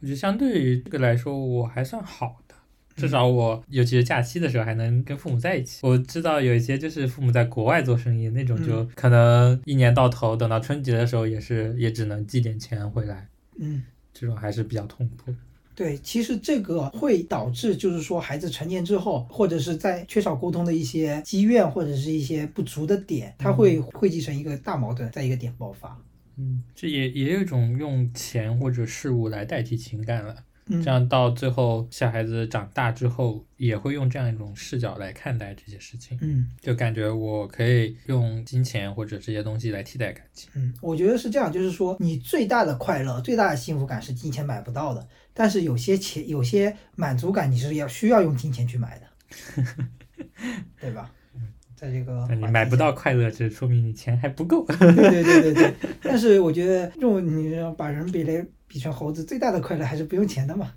[0.00, 2.54] 我觉得相对于这个来说，我还算好的。
[2.94, 5.78] 至少我，尤其是假期的时候，还能跟父母在一起。
[5.82, 13.28] 我知道有一些就是父母在国外做生意那种，就可能一年到头，等到春节的时候，也是也只能寄点钱回来，
[13.58, 13.84] 嗯。
[14.14, 15.34] 这种还是比较痛苦。
[15.74, 25.98] 对，其实这个会导致，就是说孩子成年之后，或者是在缺少沟通的一些积怨，或者是一些不足的点，它会汇集成一个大矛盾，在一个点爆发。
[26.36, 30.36] 嗯，这也也有一种用钱或者事物来代替情感了。
[30.72, 40.50] 嗯这样到最后，小孩子长大之后，也会用这样一种视角来看待这些事情，嗯就感觉我可以用金钱或者这些东西来替代感情。
[40.54, 49.06] 嗯，我觉得是这样，就是说你最大的快乐、最大的幸福感是金钱买不到的，但是有些钱、有些满足感你是要需要用金钱去买的，
[50.80, 51.12] 对吧？
[51.82, 54.64] 在这个你买不到快乐，这说明你钱还不够。
[54.78, 60.72] 对对对对对，但是我觉得，这种你把人比来比成猴子，最大的快乐还是不用钱的嘛，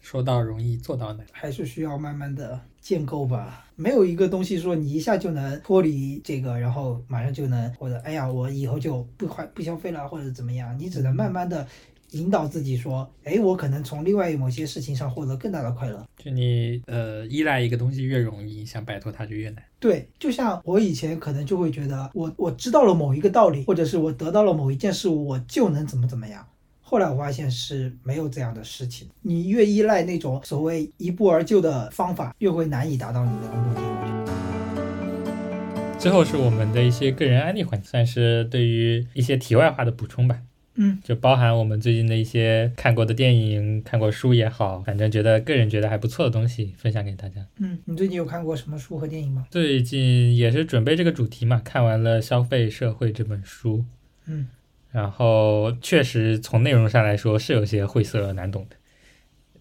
[0.00, 1.24] 说到容易，做到难。
[1.30, 3.66] 还是需要慢慢的建构吧。
[3.76, 11.64] 没有一个东西说你一下就能脱离这个，然后马上就能，或者哎呀，我以后就不花不消费了，或者怎么样，你只能慢慢的
[12.12, 16.06] 引导自己说，哎，我可能从另外某些事情上获得更大的快乐。
[16.16, 19.62] 就你呃依赖一个东西越容易，想摆脱它就越难。
[19.78, 26.46] 对，就像我以前可能就会觉得我我知道了某一个道理，或者是我得到了某一件事物，我就能怎么怎么样。
[26.80, 33.80] 后来我发现是没有这样的事情，你越依赖那种所谓一步而就的方法，越会难以达到你那个目的。
[33.80, 35.98] 我觉得。
[35.98, 40.38] 最后是我们的一些个人案例环节，算是对于一些题外话的补充吧。
[40.74, 47.46] 嗯，就包含我们最近的一些看过的电影、看过书也好，反正觉得个人觉得还不错的东西，分享给大家。
[47.58, 49.46] 嗯，你最近有看过什么书和电影吗？
[49.50, 53.84] 最近也是准备这个主题嘛，看完了《消费社会》这本书，
[54.26, 54.48] 嗯，
[54.90, 58.76] 然后确实从内容上来说是有些晦涩难懂的，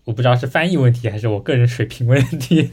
[0.06, 2.70] 我不知道是翻译问题还是我个人水平问题，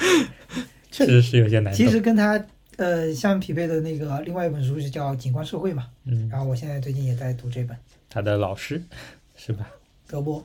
[0.90, 1.74] 确实是有些难懂。
[1.74, 2.44] 其实跟它
[2.76, 7.76] 呃相匹配的那个另外一本书是叫《景观社会》嘛，嗯，然后我现在最近也在读这本
[8.08, 8.82] 他的老师
[9.36, 9.68] 是吧？
[10.06, 10.44] 德波。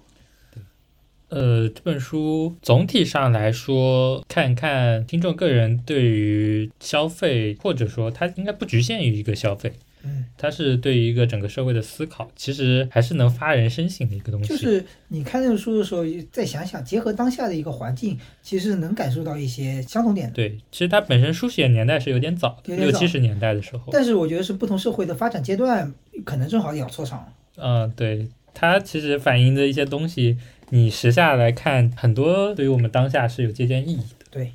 [1.29, 9.73] 呃，这本书总体上来说，看看听众个人对于消费，或者说它应该不局限于一个消费，
[10.03, 14.49] 嗯，它是对于一个整个社会的思考，其实还是能发人深省的一个东西。
[14.49, 20.33] 就是你看那个书的时候，再想想，结合当下的一个环境，其实能感受到一些相同点的。
[20.33, 23.89] 对，其实它本身书写年代是有点早的，六七十年代的时候。
[23.91, 25.93] 但是我觉得是不同社会的发展阶段，
[26.23, 27.27] 可能正好咬错上了。
[27.57, 30.37] 嗯，对，它其实反映的一些东西，
[30.69, 34.25] 你时下来看，很多对于我们当下是有借鉴意义的。
[34.31, 34.53] 对，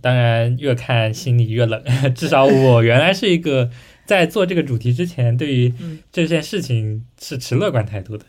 [0.00, 1.82] 当然越看心里越冷。
[2.14, 3.68] 至少我原来是一个
[4.06, 8.24] 在做这个主题之前，对于嗯这件事情是持乐观态度的。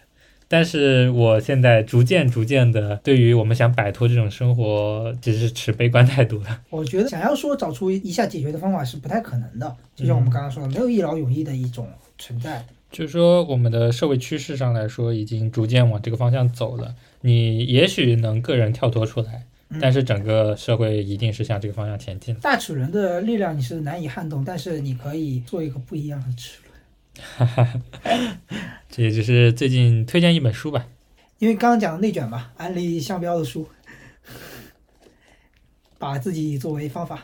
[0.47, 6.59] 但是我现在逐渐逐渐的，对于我们想摆脱这种生活，只是持悲观态度的。
[6.69, 11.89] 我觉得想要说找出一下解决的方法是不太可能的，就像我们刚刚说的，没有一劳永逸的一种
[12.19, 12.63] 存在。
[12.91, 16.95] 就是说，我们的社会趋势上来说，已经逐渐往这个方向走了。
[17.21, 19.43] 你也许能个人跳脱出来，嗯
[19.81, 22.41] 但是整个社会一定是向这个方向前进的。
[22.41, 27.81] 大齿轮的力量你是难以撼动，但是你可以做一个不一样的齿轮。
[28.89, 30.87] 这也就是最近推荐一本书吧。
[31.39, 33.67] 因为刚刚讲的内卷嘛，安利商标的书，
[35.99, 37.23] 把自己作为方法。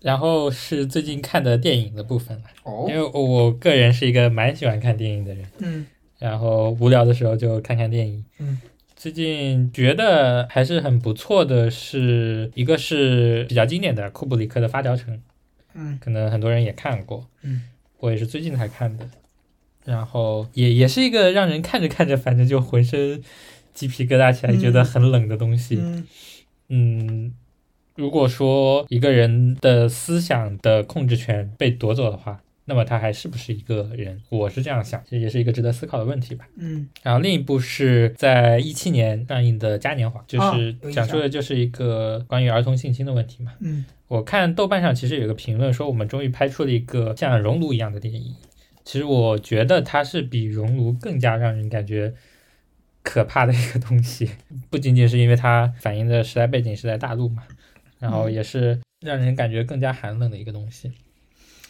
[0.00, 5.86] 然后是最近看的电影的部分了，哦因为我个人是一个蛮喜欢看电影的人，嗯
[6.18, 8.24] 然后无聊的时候就看看电影。
[8.38, 8.60] 嗯
[8.98, 15.14] 最近觉得还是很不错的是，一个是比较经典的库布里克的《发条城》，
[15.74, 15.96] 嗯。
[16.02, 17.62] 可能很多人也看过，嗯，
[18.00, 19.08] 我也是最近才看的，
[19.84, 23.22] 然后也也是一个让人看着看着，反正就浑身
[23.72, 24.58] 鸡皮疙瘩起来，嗯。
[24.58, 25.78] 觉得很冷的东西。
[25.80, 26.06] 嗯。
[26.70, 27.32] 嗯，
[27.94, 34.20] 如果说一个人的思想的控制权被夺走的话，那么他还是不是一个人？
[34.28, 36.46] 我是这样想，这也是一个值得思考的问题吧。
[36.56, 43.54] 嗯然后另一部是在一七年上映的《嘉年华》，就啊是讲述的就是一个关于儿童性侵的问题嘛。
[43.60, 48.34] 嗯我看豆瓣上其实有个评论说，我们终于拍出了一个像《熔炉》一样的电影。
[48.84, 52.14] 其实我觉得它是比《熔炉》更加让人感觉
[53.02, 54.30] 可怕的一个东西，
[54.70, 57.42] 不仅仅是因为它反映的时代背景是在大陆嘛，
[57.98, 60.92] 然后也是让人感觉更加寒冷的一个东西。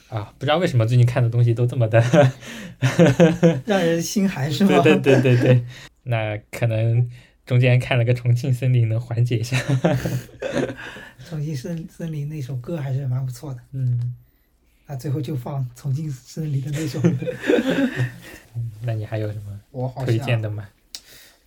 [0.09, 2.01] 啊，不知道为什么最近看的东西都这么的，
[3.67, 4.81] 让人心寒是吗？
[4.83, 5.65] 对对对对对，
[6.05, 7.09] 那可能
[7.45, 9.59] 中间看了个《重庆森林》能缓解一下。
[11.29, 14.15] 重庆森森林那首歌还是蛮不错的，嗯，
[14.87, 17.01] 那最后就放重庆森林的那首。
[18.83, 20.67] 那你还有什么我好推荐的吗？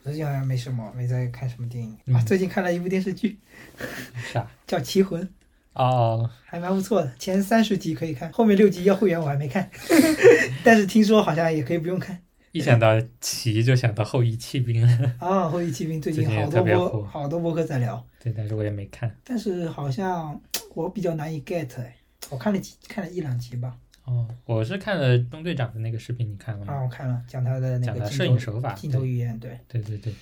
[0.03, 2.23] 最近好像没什么，没在看什么电影、嗯啊。
[2.25, 3.37] 最近看了一部电视剧
[4.31, 4.47] 啥？
[4.67, 5.21] 叫《棋魂》，
[5.73, 9.69] 哦，还蛮不错的，前三十集可以看，后面六集要会员我还没看，
[10.63, 12.21] 但是听说好像也可以不用看。
[12.51, 12.89] 一想到
[13.21, 15.13] 棋就想到后羿弃兵了。
[15.19, 19.15] 啊，后羿骑兵最近好多好多播客在聊，对，但是我也没看。
[19.23, 20.37] 但是好像
[20.75, 21.95] 我比较难以 get 哎，
[22.29, 28.73] 我看了几看了一两集吧，哦，我是看了中队长的那个视频，你看了吗啊，我看了讲他的那讲他摄个镜头影手法。
[28.73, 30.13] 镜头语言，对对对对。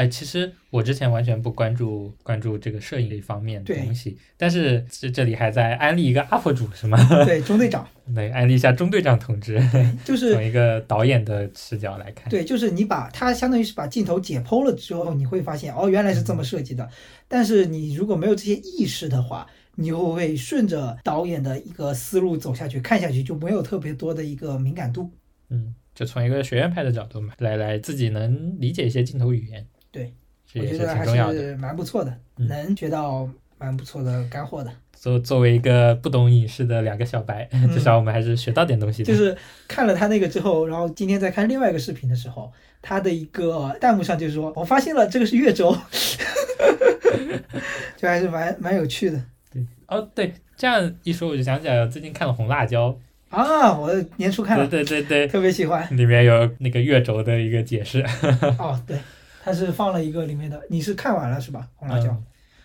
[0.00, 6.96] 哎，其实我之前完全不关注关注这个摄影这一方面的东西，但是这这里还在安利一个 UP 主是吗？
[7.26, 9.60] 对，中队长， 对，安利一下中队长同志，
[10.02, 12.30] 就是从一个导演的视角来看。
[12.30, 16.88] 对，就是你把它相当于是把镜头解剖了之后，你会发现哦，原来是这么设计的。
[17.28, 25.10] 但是你如果没有这些意识的话，你就会顺着导演的一个思路走下去，看下去就没有特别多的一个敏感度。
[25.50, 29.66] 嗯，就从一个学院派的角度嘛，来来自己能理解一些镜头语言。
[29.92, 30.12] 对，
[30.54, 31.04] 我觉得还。
[31.32, 34.70] 是蛮不错的，嗯能学到蛮不错的干货的。
[34.94, 39.06] 作作为一个不懂影视的两个小白，嗯 至少我们还是学到点东西的。
[39.10, 39.34] 就是
[39.66, 42.52] 看了他那个之后，然后今天在看另外一个视频的时候，
[42.82, 45.74] 他的一个弹幕上就是说，我发现了这个是月轴，
[47.96, 49.18] 就还是蛮蛮有趣的
[49.50, 52.96] 对哦，对，这样一说我就想起来了，最近看了《红辣椒
[53.30, 53.72] 啊！
[53.78, 55.86] 我年初》，看对了，对对对，特别喜欢。
[55.96, 58.04] 里面有那个月轴的一个解释。
[58.58, 58.98] 哦，对，
[59.42, 61.68] 他是放了一个里面的，你是看完了是吧？
[61.76, 62.24] 红辣椒，嗯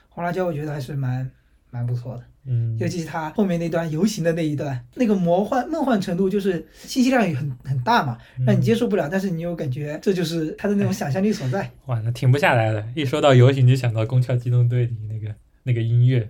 [0.09, 1.29] 红辣椒，我觉得还是蛮
[1.69, 11.69] 蛮不错的，嗯尤其是他后面那段游行的那一段，那个魔幻梦幻程度就是信息量也很很大嘛，让你接受不了，但是你又感觉这就是他的那种想象力所在。
[11.87, 12.85] 哇，那停不下来了。
[12.95, 16.29] 一说到游行，就想到《宫壳机动队》里那个那个音乐，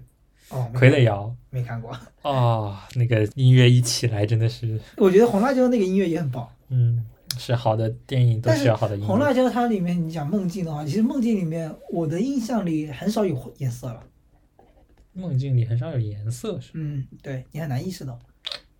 [0.49, 1.35] 哦，傀儡摇。
[1.51, 6.49] 没看过，哦，那个音乐一起来真的是，我觉得红辣椒那个音乐也很棒。
[6.69, 7.05] 嗯，
[7.37, 9.07] 是好的电影都需要好的音乐。
[9.07, 14.03] 红辣椒它里面，你讲梦境的话，其实梦境里面我的印象里很少有颜色了。
[15.13, 18.19] 梦境里很少有颜色，是吧嗯，对你很难意识到。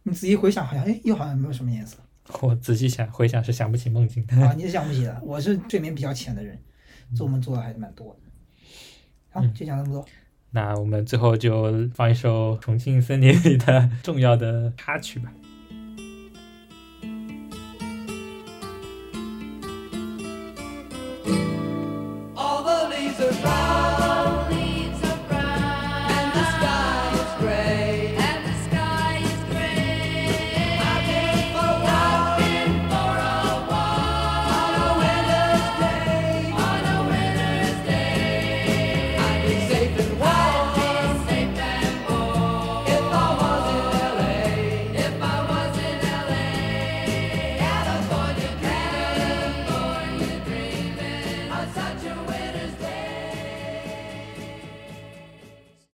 [0.04, 1.98] 你仔细回想，好像哎，又好像没有什么颜色
[2.42, 4.36] 我仔细想回想是想不起梦境的。
[4.38, 5.22] 啊，你是想不起的。
[5.24, 6.60] 我是睡眠比较浅的人，
[7.16, 8.20] 做梦做的还是蛮多的。
[9.30, 10.06] 好，嗯就讲这么多。
[10.52, 15.32] 那我们最后就放一首《重庆森林》里的重要的插曲吧。